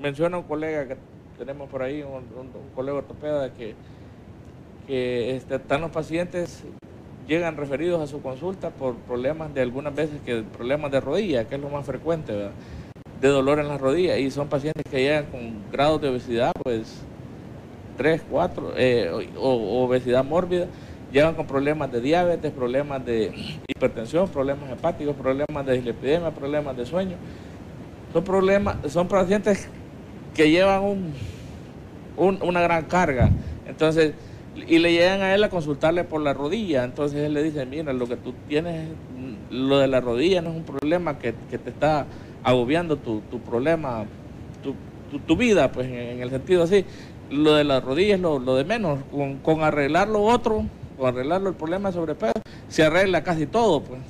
menciona 0.00 0.36
un 0.36 0.44
colega 0.44 0.86
que 0.86 0.96
tenemos 1.38 1.70
por 1.70 1.82
ahí, 1.82 2.02
un, 2.02 2.50
colega 2.74 2.98
ortopeda, 2.98 3.54
que, 3.54 3.74
que 4.86 5.36
este, 5.36 5.54
están 5.54 5.80
los 5.80 5.90
pacientes, 5.90 6.64
llegan 7.26 7.56
referidos 7.56 8.02
a 8.02 8.06
su 8.06 8.20
consulta 8.20 8.68
por 8.68 8.96
problemas 8.96 9.54
de 9.54 9.62
algunas 9.62 9.94
veces 9.94 10.20
que 10.20 10.42
problemas 10.42 10.92
de 10.92 11.00
rodilla, 11.00 11.48
que 11.48 11.54
es 11.54 11.60
lo 11.62 11.70
más 11.70 11.86
frecuente, 11.86 12.34
de 13.20 13.28
dolor 13.28 13.58
en 13.58 13.68
las 13.68 13.80
rodillas, 13.80 14.18
y 14.18 14.30
son 14.30 14.48
pacientes 14.48 14.84
que 14.90 15.00
llegan 15.00 15.26
con 15.26 15.70
grados 15.72 16.02
de 16.02 16.10
obesidad, 16.10 16.52
pues 16.62 17.00
3, 17.96 18.22
4, 18.30 18.72
eh, 18.76 19.32
o 19.38 19.84
obesidad 19.84 20.24
mórbida 20.24 20.66
llegan 21.12 21.34
con 21.34 21.46
problemas 21.46 21.90
de 21.90 22.00
diabetes, 22.00 22.52
problemas 22.52 23.04
de 23.04 23.32
hipertensión, 23.66 24.28
problemas 24.28 24.70
hepáticos, 24.70 25.16
problemas 25.16 25.66
de 25.66 25.74
dislipidemia, 25.74 26.30
problemas 26.30 26.76
de 26.76 26.86
sueño. 26.86 27.16
Son 28.12 28.24
problemas, 28.24 28.76
son 28.88 29.08
pacientes 29.08 29.68
que 30.34 30.50
llevan 30.50 30.82
un, 32.16 32.38
una 32.42 32.60
gran 32.60 32.84
carga. 32.84 33.30
Entonces, 33.66 34.14
y 34.66 34.78
le 34.78 34.92
llegan 34.92 35.22
a 35.22 35.34
él 35.34 35.44
a 35.44 35.50
consultarle 35.50 36.04
por 36.04 36.20
la 36.20 36.34
rodilla. 36.34 36.84
Entonces 36.84 37.20
él 37.20 37.34
le 37.34 37.42
dice, 37.42 37.64
mira, 37.66 37.92
lo 37.92 38.06
que 38.06 38.16
tú 38.16 38.34
tienes, 38.48 38.88
lo 39.50 39.78
de 39.78 39.88
la 39.88 40.00
rodilla 40.00 40.42
no 40.42 40.50
es 40.50 40.56
un 40.56 40.64
problema 40.64 41.18
que, 41.18 41.32
te 41.32 41.70
está 41.70 42.06
agobiando 42.42 42.96
tu, 42.96 43.20
problema, 43.48 44.04
tu, 45.26 45.36
vida, 45.36 45.70
pues 45.72 45.86
en, 45.86 46.20
el 46.20 46.30
sentido 46.30 46.64
así. 46.64 46.84
Lo 47.30 47.54
de 47.54 47.64
la 47.64 47.80
rodilla 47.80 48.14
es 48.14 48.20
lo, 48.20 48.38
de 48.38 48.64
menos. 48.64 49.00
Con, 49.10 49.38
con 49.38 49.62
arreglar 49.62 50.08
lo 50.08 50.22
otro, 50.22 50.64
o 50.98 51.06
arreglarlo 51.06 51.48
el 51.48 51.54
problema 51.54 51.90
de 51.90 51.94
sobrepeso, 51.94 52.32
se 52.68 52.84
arregla 52.84 53.22
casi 53.22 53.46
todo, 53.46 53.82
pues, 53.82 54.00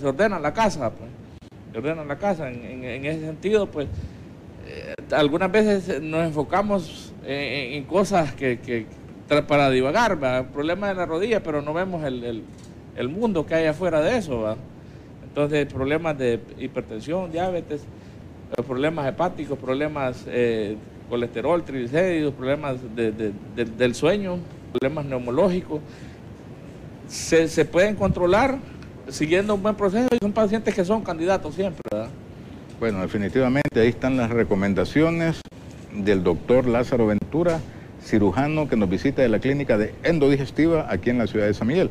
se, 0.00 0.06
ordena 0.06 0.38
la 0.38 0.52
casa, 0.52 0.90
pues, 0.90 1.10
se 1.72 1.78
ordena 1.78 2.04
la 2.04 2.18
casa. 2.18 2.50
En, 2.50 3.04
ese 3.04 3.20
sentido, 3.20 3.66
pues, 3.66 3.88
eh, 4.66 4.94
algunas 5.12 5.50
veces 5.50 6.02
nos 6.02 6.24
enfocamos 6.24 7.12
en, 7.26 7.84
cosas 7.84 8.34
que, 8.34 8.86
para 9.48 9.70
divagar, 9.70 10.18
el 10.22 10.44
problema 10.46 10.88
de 10.88 10.94
la 10.94 11.06
rodilla, 11.06 11.42
pero 11.42 11.62
no 11.62 11.72
vemos 11.72 12.04
el, 12.04 13.08
mundo 13.08 13.46
que 13.46 13.54
hay 13.54 13.66
afuera 13.66 14.00
de 14.00 14.18
eso, 14.18 14.56
Entonces, 15.22 15.66
problemas 15.72 16.16
de 16.18 16.40
hipertensión, 16.58 17.32
diabetes, 17.32 17.82
eh, 18.56 18.62
problemas 18.62 19.08
hepáticos, 19.08 19.58
problemas 19.58 20.24
eh, 20.28 20.76
colesterol, 21.08 21.64
triglicéridos, 21.64 22.34
problemas 22.34 22.76
del 22.94 23.94
sueño, 23.94 24.38
problemas 24.72 25.06
neumológicos, 25.06 25.80
se, 27.08 27.64
pueden 27.64 27.96
controlar 27.96 28.58
siguiendo 29.08 29.54
un 29.54 29.62
buen 29.62 29.74
proceso 29.74 30.08
y 30.12 30.18
son 30.20 30.32
pacientes 30.32 30.74
que 30.74 30.84
son 30.84 31.02
candidatos 31.02 31.54
siempre. 31.54 31.82
Bueno, 32.80 33.00
definitivamente 33.02 33.80
ahí 33.80 33.88
están 33.88 34.16
las 34.16 34.30
recomendaciones 34.30 35.40
del 35.92 36.22
doctor 36.22 36.66
Lázaro 36.66 37.06
Ventura, 37.06 37.60
cirujano 38.02 38.68
que 38.68 38.76
nos 38.76 38.88
visita 38.88 39.22
de 39.22 39.28
la 39.28 39.38
clínica 39.38 39.78
de 39.78 39.94
endodigestiva 40.02 40.86
aquí 40.90 41.10
en 41.10 41.18
la 41.18 41.26
ciudad 41.26 41.46
de 41.46 41.54
San 41.54 41.68
Miguel. 41.68 41.90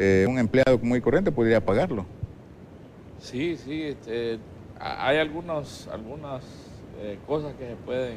eh, 0.00 0.26
un 0.26 0.38
empleado 0.38 0.78
muy 0.78 1.00
corriente 1.00 1.30
podría 1.30 1.64
pagarlo. 1.64 2.06
Sí, 3.18 3.56
sí, 3.58 3.82
este, 3.82 4.38
hay 4.78 5.18
algunos, 5.18 5.88
algunas 5.92 6.42
eh, 7.00 7.18
cosas 7.26 7.54
que 7.58 7.68
se 7.68 7.76
pueden 7.76 8.14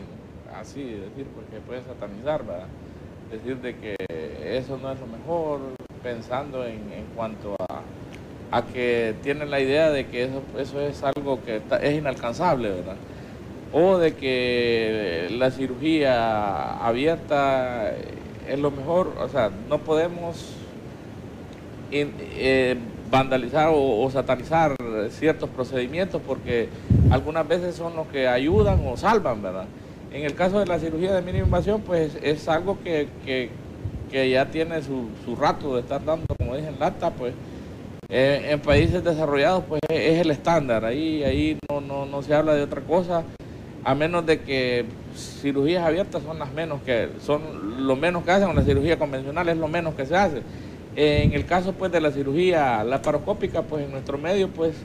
así 0.55 0.83
decir, 0.83 1.27
porque 1.35 1.55
se 1.55 1.61
pueden 1.61 1.83
satanizar, 1.83 2.45
¿verdad? 2.45 2.67
Decir 3.31 3.57
de 3.57 3.75
que 3.75 3.95
eso 4.57 4.77
no 4.77 4.91
es 4.91 4.99
lo 4.99 5.07
mejor, 5.07 5.59
pensando 6.01 6.65
en, 6.65 6.81
cuanto 7.15 7.55
a, 7.69 7.81
a, 8.57 8.65
que 8.65 9.15
tienen 9.23 9.49
la 9.49 9.59
idea 9.59 9.89
de 9.89 10.07
que 10.07 10.25
eso, 10.25 10.43
eso 10.57 10.81
es 10.81 11.03
algo 11.03 11.43
que 11.43 11.61
es 11.81 11.93
inalcanzable, 11.93 12.69
¿verdad? 12.69 12.97
O 13.71 13.97
de 13.97 14.13
que 14.13 15.29
la 15.31 15.49
cirugía 15.49 16.85
abierta 16.85 17.91
es 18.47 18.59
lo 18.59 18.69
mejor, 18.69 19.13
o 19.19 19.29
sea, 19.29 19.49
no 19.67 19.79
podemos 19.79 20.53
eh, 21.91 22.75
vandalizar 23.09 23.69
o, 23.71 24.09
satanizar 24.11 24.75
ciertos 25.11 25.49
procedimientos 25.49 26.21
porque 26.25 26.69
algunas 27.11 27.47
veces 27.47 27.75
son 27.75 27.95
los 27.95 28.07
que 28.07 28.27
ayudan 28.27 28.79
o 28.87 28.97
salvan, 28.97 29.41
¿verdad? 29.41 29.65
En 30.13 30.23
el 30.23 30.35
caso 30.35 30.59
de 30.59 30.67
la 30.67 30.77
cirugía 30.77 31.11
de 31.15 31.23
mínima 31.23 31.45
invasión, 31.45 31.81
pues 31.81 32.15
es 32.21 32.47
algo 32.47 32.77
que, 32.83 33.49
ya 34.11 34.45
tiene 34.51 34.79
su, 34.83 35.35
rato 35.35 35.73
de 35.73 35.81
estar 35.81 36.05
dando, 36.05 36.27
como 36.37 36.55
dije, 36.55 36.67
en 36.67 36.79
lata, 36.79 37.09
pues 37.09 37.33
eh, 38.09 38.49
en 38.51 38.59
países 38.59 39.03
desarrollados, 39.03 39.63
pues 39.67 39.81
es 39.89 40.19
el 40.19 40.29
estándar, 40.29 40.85
ahí, 40.85 41.23
ahí 41.23 41.57
no, 41.67 41.81
no, 41.81 42.05
no 42.05 42.21
se 42.21 42.35
habla 42.35 42.53
de 42.53 42.61
otra 42.61 42.81
cosa, 42.81 43.23
a 43.83 43.95
menos 43.95 44.23
de 44.27 44.41
que 44.41 44.85
cirugías 45.15 45.83
abiertas 45.83 46.21
son 46.21 46.37
las 46.37 46.53
menos 46.53 46.83
que, 46.83 47.09
son 47.19 47.87
lo 47.87 47.95
menos 47.95 48.23
que 48.23 48.31
hacen, 48.31 48.47
o 48.47 48.53
la 48.53 48.61
cirugía 48.61 48.99
convencional 48.99 49.49
es 49.49 49.57
lo 49.57 49.67
menos 49.67 49.95
que 49.95 50.05
se 50.05 50.15
hace. 50.15 50.43
En 50.95 51.33
el 51.33 51.47
caso 51.47 51.73
pues 51.73 51.91
de 51.91 51.99
la 51.99 52.11
cirugía 52.11 52.83
laparoscópica, 52.83 53.63
pues 53.63 53.85
en 53.85 53.91
nuestro 53.91 54.19
medio 54.19 54.47
pues 54.49 54.75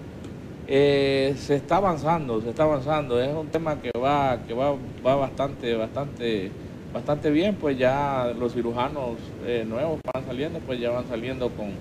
eh, 0.69 1.35
se 1.39 1.57
está 1.57 1.77
avanzando, 1.77 2.41
se 2.43 2.51
está 2.51 2.65
avanzando. 2.65 3.21
Es 3.21 3.35
un 3.35 3.49
tema 3.49 3.81
que 3.81 3.91
va, 3.99 4.39
que 4.47 4.53
va, 4.53 4.77
va 5.05 5.15
bastante, 5.17 5.75
bastante, 5.75 6.51
bastante 6.93 7.31
bien, 7.31 7.57
pues 7.57 7.79
ya 7.79 8.35
los 8.39 8.53
cirujanos 8.53 9.17
eh, 9.47 9.65
nuevos 9.67 9.99
van 10.15 10.27
saliendo, 10.27 10.59
pues 10.61 10.79
ya 10.79 10.91
van 10.91 11.09
saliendo 11.09 11.49
con, 11.51 11.73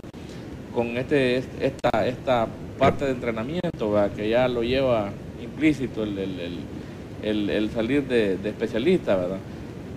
con 0.74 0.98
este, 0.98 1.38
esta, 1.38 2.08
esta 2.08 2.48
parte 2.78 3.06
de 3.06 3.12
entrenamiento, 3.12 3.94
que 4.16 4.30
ya 4.30 4.48
lo 4.48 4.64
lleva 4.64 5.10
implícito 5.44 6.04
el, 6.04 7.70
salir 7.74 8.08
de, 8.08 8.38
de 8.38 8.50
especialista, 8.50 9.18
¿verdad? 9.18 9.40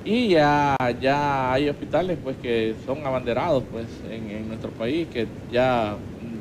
Y 0.05 0.29
ya, 0.29 0.77
ya 1.01 1.53
hay 1.53 1.69
hospitales 1.69 2.19
pues 2.23 2.37
que 2.39 2.75
son 2.87 3.07
abanderados 3.07 3.63
pues 3.71 3.87
en, 4.11 4.49
nuestro 4.49 4.71
país, 4.71 5.07
que 5.13 5.27
ya, 5.53 5.95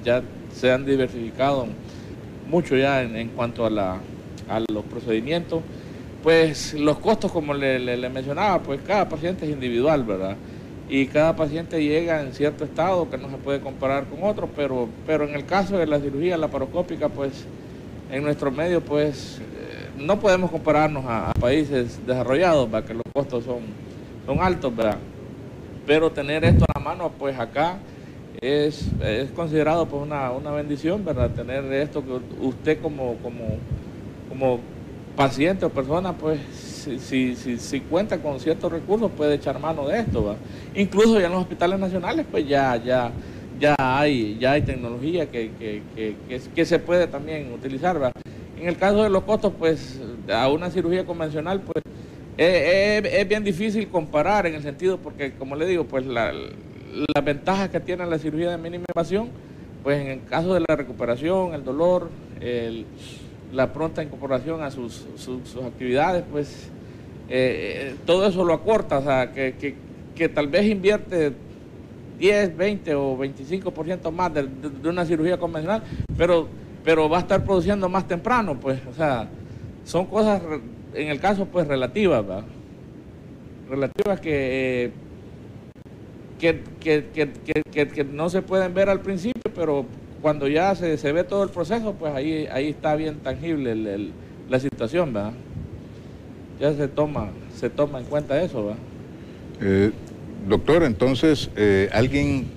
ya 0.04 0.24
se 0.52 0.72
han 0.72 0.86
diversificado 0.86 1.68
mucho 2.50 2.76
ya 2.76 3.02
en, 3.02 3.30
cuanto 3.30 3.66
a, 3.66 3.70
la, 3.70 4.00
los 4.72 4.84
procedimientos. 4.86 5.62
Pues 6.24 6.74
los 6.74 7.00
costos, 7.00 7.32
como 7.32 7.54
le, 7.54 8.10
mencionaba, 8.10 8.60
pues 8.62 8.82
cada 8.86 9.08
paciente 9.08 9.46
es 9.46 9.52
individual, 9.52 10.04
¿verdad? 10.04 10.36
Y 10.90 11.06
cada 11.06 11.36
paciente 11.36 11.82
llega 11.82 12.22
en 12.22 12.34
cierto 12.34 12.66
estado 12.66 13.10
que 13.10 13.18
no 13.18 13.30
se 13.30 13.38
puede 13.38 13.62
comparar 13.62 14.06
con 14.06 14.24
otro, 14.24 14.50
pero, 14.56 14.90
pero 15.06 15.24
en 15.28 15.36
el 15.36 15.46
caso 15.46 15.78
de 15.78 15.86
la 15.86 16.00
cirugía 16.00 16.38
laparoscópica, 16.38 17.10
pues 17.10 17.46
en 18.12 18.24
nuestro 18.24 18.52
medio, 18.52 18.82
pues 18.82 19.40
no 20.00 20.20
podemos 20.20 20.50
compararnos 20.50 21.06
a, 21.08 21.32
países 21.40 22.06
desarrollados, 22.06 22.70
que 22.84 22.94
los 22.94 23.04
costos 23.14 23.44
son, 23.44 23.60
son 24.26 24.40
altos, 24.40 24.76
¿verdad? 24.76 24.98
Pero 25.86 26.12
tener 26.12 26.44
esto 26.46 26.66
a 26.68 26.80
la 26.80 26.86
mano, 26.86 27.12
pues 27.18 27.38
acá 27.40 27.78
es, 28.42 28.86
es 29.04 29.32
considerado 29.32 29.86
pues 29.86 30.04
una, 30.04 30.52
bendición, 30.52 31.04
¿verdad? 31.04 31.32
Tener 31.32 31.64
esto 31.74 32.04
que 32.04 32.20
usted 32.46 32.82
como, 32.82 33.16
como, 33.18 33.58
como 34.30 34.60
paciente 35.16 35.66
o 35.66 35.70
persona, 35.70 36.14
pues 36.14 36.40
si, 36.52 37.36
si, 37.36 37.58
si, 37.58 37.80
cuenta 37.82 38.22
con 38.22 38.40
ciertos 38.40 38.72
recursos 38.72 39.12
puede 39.16 39.36
echar 39.36 39.60
mano 39.60 39.88
de 39.88 40.00
esto, 40.00 40.24
¿verdad? 40.24 40.40
Incluso 40.76 41.20
ya 41.20 41.26
en 41.26 41.34
los 41.34 41.42
hospitales 41.42 41.80
nacionales, 41.80 42.26
pues 42.30 42.48
ya, 42.48 42.76
ya, 42.78 43.12
ya 43.60 43.76
hay, 43.78 44.38
ya 44.40 44.54
hay 44.54 44.62
tecnología 44.62 45.30
que, 45.30 45.52
que, 45.60 45.82
que, 45.96 46.42
que 46.56 46.66
se 46.66 46.80
puede 46.80 47.08
también 47.08 47.52
utilizar, 47.52 47.96
¿verdad? 48.00 48.14
En 48.60 48.68
el 48.68 48.78
caso 48.78 49.04
de 49.04 49.10
los 49.10 49.24
costos, 49.24 49.54
pues 49.58 50.00
a 50.32 50.50
una 50.50 50.70
cirugía 50.70 51.06
convencional, 51.06 51.62
pues 51.62 51.84
es, 52.38 53.28
bien 53.28 53.44
difícil 53.44 53.90
comparar 53.90 54.46
en 54.48 54.56
el 54.56 54.62
sentido, 54.62 54.98
porque 54.98 55.34
como 55.34 55.56
le 55.56 55.66
digo, 55.66 55.86
pues 55.86 56.06
la, 56.06 56.32
las 57.14 57.24
ventajas 57.24 57.70
que 57.70 57.80
tiene 57.80 58.06
la 58.06 58.18
cirugía 58.18 58.52
de 58.52 58.58
mínima 58.58 58.86
invasión, 58.90 59.30
pues 59.84 60.02
en 60.02 60.08
el 60.08 60.24
caso 60.26 60.54
de 60.54 60.62
la 60.68 60.76
recuperación, 60.76 61.54
el 61.54 61.64
dolor, 61.64 62.10
la 63.54 63.74
pronta 63.74 64.04
incorporación 64.04 64.62
a 64.62 64.72
sus, 64.72 65.06
actividades, 65.66 66.24
pues 66.32 66.70
eh, 67.30 67.96
todo 68.06 68.28
eso 68.28 68.44
lo 68.44 68.54
acorta, 68.54 69.00
o 69.00 69.04
sea, 69.04 69.32
que, 69.32 70.30
tal 70.34 70.48
vez 70.48 70.66
invierte 70.66 71.34
10, 72.18 72.58
20 72.58 72.96
o 72.96 73.18
25% 73.18 74.12
más 74.12 74.34
de, 74.34 74.44
de, 74.44 74.90
una 74.90 75.06
cirugía 75.06 75.38
convencional, 75.38 75.82
pero 76.18 76.48
pero 76.84 77.10
va 77.10 77.18
a 77.18 77.22
estar 77.22 77.44
produciendo 77.44 77.90
más 77.90 78.08
temprano, 78.08 78.60
pues, 78.60 78.80
o 78.90 78.94
sea, 78.94 79.28
son 79.84 80.06
cosas, 80.06 80.42
en 80.94 81.10
el 81.10 81.20
caso, 81.20 81.46
pues, 81.46 81.68
relativas, 81.68 82.26
¿verdad? 82.26 82.46
Relativas 83.70 84.20
que, 84.20 84.92
que, 86.40 86.62
que, 86.82 88.04
no 88.06 88.30
se 88.30 88.42
pueden 88.42 88.74
ver 88.74 88.90
al 88.90 89.02
principio, 89.02 89.52
pero 89.54 89.86
cuando 90.22 90.48
ya 90.48 90.74
se, 90.74 90.98
se 90.98 91.12
ve 91.12 91.24
todo 91.24 91.44
el 91.44 91.50
proceso, 91.50 91.94
pues 91.94 92.14
ahí, 92.16 92.48
ahí 92.52 92.70
está 92.70 92.96
bien 92.96 93.18
tangible 93.20 94.12
la 94.48 94.60
situación, 94.60 95.14
¿verdad? 95.14 95.34
Ya 96.60 96.74
se 96.74 96.88
toma, 96.88 97.30
se 97.56 97.70
toma 97.70 98.00
en 98.00 98.06
cuenta 98.06 98.42
eso, 98.42 98.66
¿verdad? 98.66 98.82
Eh, 99.62 99.92
doctor, 100.48 100.84
entonces, 100.84 101.50
eh, 101.56 101.90
alguien 101.92 102.48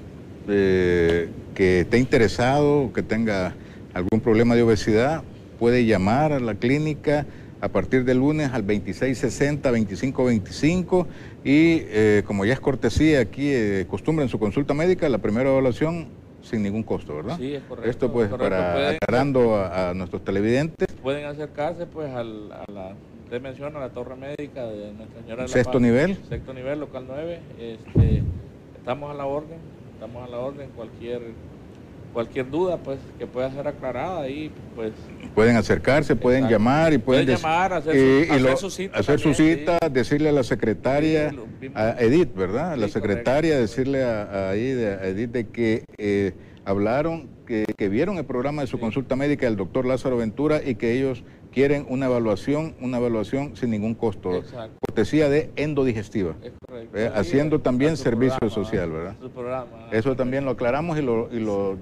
eh, 0.49 1.29
que 1.55 1.81
esté 1.81 1.99
interesado, 1.99 2.93
que 2.93 3.03
tenga 3.03 3.55
algún 3.95 4.21
problema 4.21 4.55
de 4.55 4.63
obesidad, 4.63 5.23
puede 5.59 5.85
llamar 5.85 6.33
a 6.33 6.41
la 6.41 6.55
clínica 6.55 7.27
a 7.63 7.69
partir 7.69 8.05
del 8.05 8.19
lunes 8.19 8.53
al 8.53 8.67
2660-2525 8.67 11.07
y 11.45 11.83
eh, 11.87 12.23
como 12.27 12.45
ya 12.45 12.53
es 12.55 12.61
cortesía 12.61 13.21
aquí, 13.21 13.53
eh, 13.53 13.87
costumbre 13.89 14.25
en 14.25 14.29
su 14.29 14.41
consulta 14.41 14.75
médica, 14.75 15.09
la 15.09 15.19
primera 15.19 15.49
evaluación 15.49 16.09
sin 16.43 16.65
ningún 16.65 16.83
costo, 16.83 17.15
¿verdad? 17.15 17.37
Sí, 17.39 17.55
es 17.55 17.63
correcto. 17.63 17.89
Esto 17.89 18.13
pues 18.13 18.29
para 18.31 18.91
aclarando 18.91 19.65
a, 19.65 19.95
nuestros 19.95 20.25
televidentes. 20.25 20.89
Pueden 21.01 21.25
acercarse 21.25 21.87
pues 21.87 22.11
al, 22.11 22.51
a 22.51 22.65
la, 22.69 22.97
usted 23.23 23.41
menciona 23.41 23.79
la 23.79 23.91
torre 23.91 24.17
médica 24.17 24.67
de 24.67 24.93
Nuestra 24.95 25.21
Señora 25.21 25.45
de 25.45 25.49
la 25.49 25.55
Sexto 25.55 25.79
nivel. 25.79 26.19
Sexto 26.29 26.53
nivel, 26.53 26.81
local 26.81 27.05
9. 27.07 27.39
Este, 27.61 28.25
estamos 28.77 29.09
a 29.09 29.15
la 29.15 29.27
orden, 29.27 29.59
estamos 29.95 30.27
a 30.27 30.29
la 30.29 30.41
orden, 30.41 30.69
cualquier 30.75 31.23
cualquier 32.13 32.51
duda 32.51 32.77
pues 32.79 32.99
que 33.19 33.27
pueda 33.27 33.51
ser 33.51 33.67
aclarada 33.67 34.21
ahí 34.21 34.51
pues. 34.75 34.93
Pueden 35.35 35.57
acercarse 35.57 36.15
pueden 36.17 36.49
llamar 36.49 36.93
y 36.93 36.99
pueden, 36.99 37.27
llamar 37.27 37.73
hacer, 37.73 38.57
su, 38.59 38.71
cita 38.71 38.99
hacer 38.99 39.19
su 39.19 39.35
cita 39.35 39.79
decirle 39.91 40.29
a 40.29 40.33
la 40.33 40.43
secretaria 40.43 41.35
a 41.75 41.97
Edith 42.01 42.35
verdad 42.35 42.73
a 42.73 42.77
la 42.77 42.89
secretaria 42.89 43.59
decirle 43.59 44.05
a, 44.05 44.51
a, 44.51 44.55
Edith 44.55 45.31
de 45.31 45.47
que 45.49 45.85
eh, 45.97 46.35
hablaron 46.65 47.29
que, 47.53 47.67
que, 47.77 47.89
vieron 47.91 48.17
el 48.17 48.25
programa 48.25 48.63
de 48.63 48.67
su 48.67 48.81
consulta 48.81 49.15
médica 49.15 49.45
del 49.45 49.57
doctor 49.57 49.85
Lázaro 49.85 50.17
Ventura 50.17 50.63
y 50.65 50.77
que 50.77 50.97
ellos 50.97 51.23
quieren 51.53 51.85
una 51.91 52.07
evaluación, 52.07 52.75
una 52.81 52.97
evaluación 52.97 53.57
sin 53.57 53.69
ningún 53.69 53.95
costo, 53.95 54.43
cortesía 54.81 55.29
de 55.29 55.51
endodigestiva, 55.57 56.35
eh, 56.95 57.11
haciendo 57.15 57.61
también 57.61 57.99
servicio 57.99 58.49
social, 58.49 58.91
¿verdad? 58.91 59.17
Eso 59.91 60.17
también 60.17 60.47
lo 60.47 60.53
aclaramos 60.53 60.99
y, 60.99 61.03
lo, 61.03 61.29
y 61.31 61.41
lo, 61.41 61.77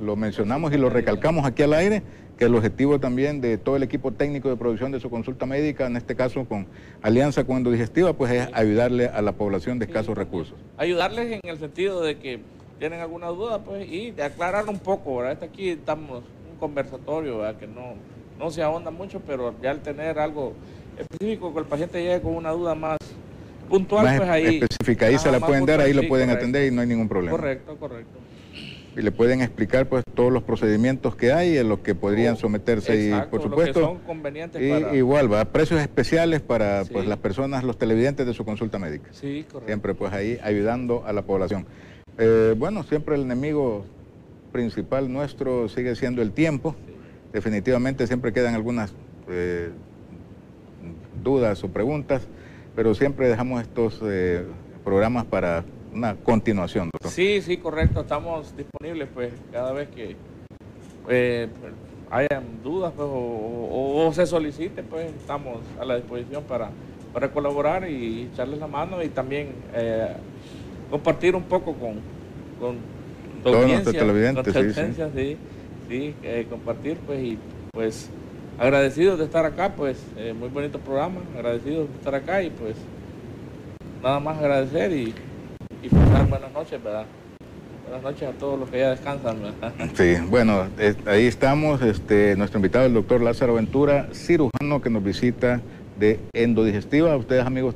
lo, 0.00 0.16
mencionamos 0.16 0.72
y 0.72 0.78
lo 0.78 0.90
recalcamos 0.90 1.46
aquí 1.46 1.62
al 1.62 1.74
aire, 1.74 2.02
que 2.36 2.46
el 2.46 2.54
objetivo 2.56 2.98
también 2.98 3.40
de 3.40 3.56
todo 3.56 3.76
el 3.76 3.84
equipo 3.84 4.10
técnico 4.10 4.48
de 4.48 4.56
producción 4.56 4.90
de 4.90 4.98
su 4.98 5.10
consulta 5.10 5.46
médica, 5.46 5.86
en 5.86 5.96
este 5.96 6.16
caso 6.16 6.44
con 6.44 6.66
alianza 7.02 7.44
con 7.44 7.58
endodigestiva, 7.58 8.14
pues 8.14 8.32
es 8.32 8.48
ayudarle 8.52 9.06
a 9.06 9.22
la 9.22 9.30
población 9.30 9.78
de 9.78 9.84
escasos 9.84 10.18
recursos. 10.18 10.56
Ayudarles 10.76 11.30
en 11.30 11.40
el 11.48 11.58
sentido 11.58 12.02
de 12.02 12.18
que 12.18 12.40
tienen 12.78 13.00
alguna 13.00 13.28
duda, 13.28 13.62
pues, 13.62 13.88
y 13.90 14.10
de 14.10 14.22
aclarar 14.22 14.68
un 14.68 14.78
poco, 14.78 15.16
¿verdad? 15.16 15.32
Este 15.34 15.46
aquí 15.46 15.68
estamos 15.70 16.22
un 16.50 16.58
conversatorio, 16.58 17.38
¿verdad? 17.38 17.56
Que 17.56 17.66
no 17.66 17.94
no 18.38 18.50
se 18.50 18.62
ahonda 18.62 18.90
mucho, 18.90 19.20
pero 19.26 19.54
ya 19.62 19.70
al 19.70 19.80
tener 19.80 20.18
algo 20.18 20.54
específico 20.98 21.52
que 21.52 21.60
el 21.60 21.66
paciente 21.66 22.02
llegue 22.02 22.20
con 22.20 22.34
una 22.34 22.50
duda 22.50 22.74
más 22.74 22.98
puntual, 23.68 24.16
pues 24.16 24.28
ahí... 24.28 24.60
Específica, 24.62 25.06
ahí 25.06 25.18
se 25.18 25.30
la 25.30 25.40
pueden 25.40 25.66
dar, 25.66 25.80
ahí 25.80 25.92
lo 25.92 26.06
pueden 26.08 26.30
atender 26.30 26.66
y 26.66 26.74
no 26.74 26.80
hay 26.80 26.86
ningún 26.86 27.08
problema. 27.08 27.36
Correcto, 27.36 27.76
correcto. 27.76 28.18
Y 28.96 29.02
le 29.02 29.10
pueden 29.10 29.40
explicar 29.40 29.88
pues 29.88 30.04
todos 30.14 30.32
los 30.32 30.44
procedimientos 30.44 31.16
que 31.16 31.32
hay 31.32 31.58
en 31.58 31.68
los 31.68 31.80
que 31.80 31.96
podrían 31.96 32.34
oh, 32.34 32.36
someterse 32.36 33.08
y 33.08 33.28
por 33.28 33.42
supuesto 33.42 33.80
son 33.80 33.98
convenientes 34.00 34.62
y, 34.62 34.96
igual 34.96 35.32
va 35.32 35.44
precios 35.46 35.80
especiales 35.80 36.40
para 36.40 36.84
pues 36.84 37.04
las 37.08 37.18
personas 37.18 37.64
los 37.64 37.76
televidentes 37.76 38.24
de 38.24 38.32
su 38.32 38.44
consulta 38.44 38.78
médica 38.78 39.08
sí 39.10 39.44
correcto 39.50 39.66
siempre 39.66 39.94
pues 39.94 40.12
ahí 40.12 40.38
ayudando 40.44 41.02
a 41.04 41.12
la 41.12 41.22
población 41.22 41.66
Eh, 42.18 42.54
bueno, 42.56 42.82
siempre 42.84 43.16
el 43.16 43.22
enemigo 43.22 43.84
principal 44.52 45.12
nuestro 45.12 45.68
sigue 45.68 45.96
siendo 45.96 46.22
el 46.22 46.32
tiempo. 46.32 46.76
Definitivamente 47.32 48.06
siempre 48.06 48.32
quedan 48.32 48.54
algunas 48.54 48.92
eh, 49.28 49.70
dudas 51.22 51.64
o 51.64 51.68
preguntas, 51.68 52.22
pero 52.76 52.94
siempre 52.94 53.28
dejamos 53.28 53.62
estos 53.62 54.00
eh, 54.04 54.44
programas 54.84 55.24
para 55.24 55.64
una 55.92 56.14
continuación, 56.14 56.90
doctor. 56.92 57.10
Sí, 57.10 57.40
sí, 57.42 57.56
correcto. 57.56 58.02
Estamos 58.02 58.54
disponibles, 58.56 59.08
pues, 59.12 59.32
cada 59.52 59.72
vez 59.72 59.88
que 59.88 60.16
eh, 61.08 61.48
hayan 62.10 62.62
dudas 62.62 62.92
pues, 62.94 63.08
o, 63.10 64.10
se 64.14 64.26
solicite, 64.26 64.82
pues, 64.82 65.12
estamos 65.14 65.58
a 65.80 65.84
la 65.84 65.96
disposición 65.96 66.44
para, 66.44 66.70
para 67.12 67.32
colaborar 67.32 67.88
y 67.88 68.28
echarles 68.32 68.60
la 68.60 68.66
mano 68.66 69.02
y 69.02 69.08
también 69.08 69.48
eh, 69.74 70.14
compartir 70.94 71.34
un 71.34 71.42
poco 71.42 71.74
con, 71.74 71.94
con 72.60 72.76
todos 73.42 73.66
nuestros 73.66 73.96
televidentes, 73.96 74.54
sí, 74.54 74.92
sí. 75.12 75.36
sí, 75.88 76.14
eh, 76.22 76.46
compartir, 76.48 76.98
pues, 77.04 77.20
y 77.20 77.36
pues 77.72 78.10
agradecidos 78.60 79.18
de 79.18 79.24
estar 79.24 79.44
acá, 79.44 79.74
pues, 79.74 80.00
muy 80.38 80.50
bonito 80.50 80.78
programa, 80.78 81.20
agradecidos 81.34 81.88
de 81.88 81.94
estar 81.96 82.14
acá 82.14 82.42
y 82.44 82.50
pues 82.50 82.76
nada 84.04 84.20
más 84.20 84.38
agradecer 84.38 84.92
y 84.92 85.12
y 85.84 85.88
pasar 85.88 86.28
buenas 86.28 86.52
noches, 86.52 86.82
¿verdad? 86.82 87.04
Buenas 87.82 88.02
noches 88.02 88.28
a 88.28 88.32
todos 88.32 88.58
los 88.58 88.70
que 88.70 88.78
ya 88.78 88.90
descansan, 88.90 89.42
¿verdad? 89.42 89.72
Sí, 89.94 90.14
bueno, 90.30 90.68
ahí 91.06 91.26
estamos, 91.26 91.82
este, 91.82 92.36
nuestro 92.36 92.58
invitado, 92.58 92.86
el 92.86 92.94
doctor 92.94 93.20
Lázaro 93.20 93.54
Ventura, 93.54 94.08
cirujano 94.12 94.80
que 94.80 94.90
nos 94.90 95.02
visita 95.02 95.60
de 95.98 96.20
endodigestiva. 96.32 97.16
Ustedes, 97.16 97.44
amigos. 97.44 97.74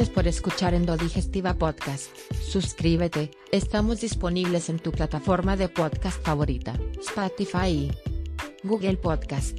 Gracias 0.00 0.14
por 0.14 0.26
escuchar 0.28 0.72
Endodigestiva 0.72 1.52
Podcast. 1.52 2.16
Suscríbete, 2.42 3.32
estamos 3.52 4.00
disponibles 4.00 4.70
en 4.70 4.78
tu 4.78 4.92
plataforma 4.92 5.58
de 5.58 5.68
podcast 5.68 6.24
favorita, 6.24 6.72
Spotify, 6.98 7.92
Google 8.62 8.96
Podcast. 8.96 9.58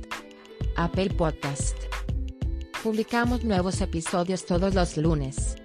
Apple 0.78 1.12
Podcast. 1.12 1.78
Publicamos 2.82 3.44
nuevos 3.44 3.82
episodios 3.82 4.48
todos 4.48 4.74
los 4.74 4.98
lunes. 4.98 5.61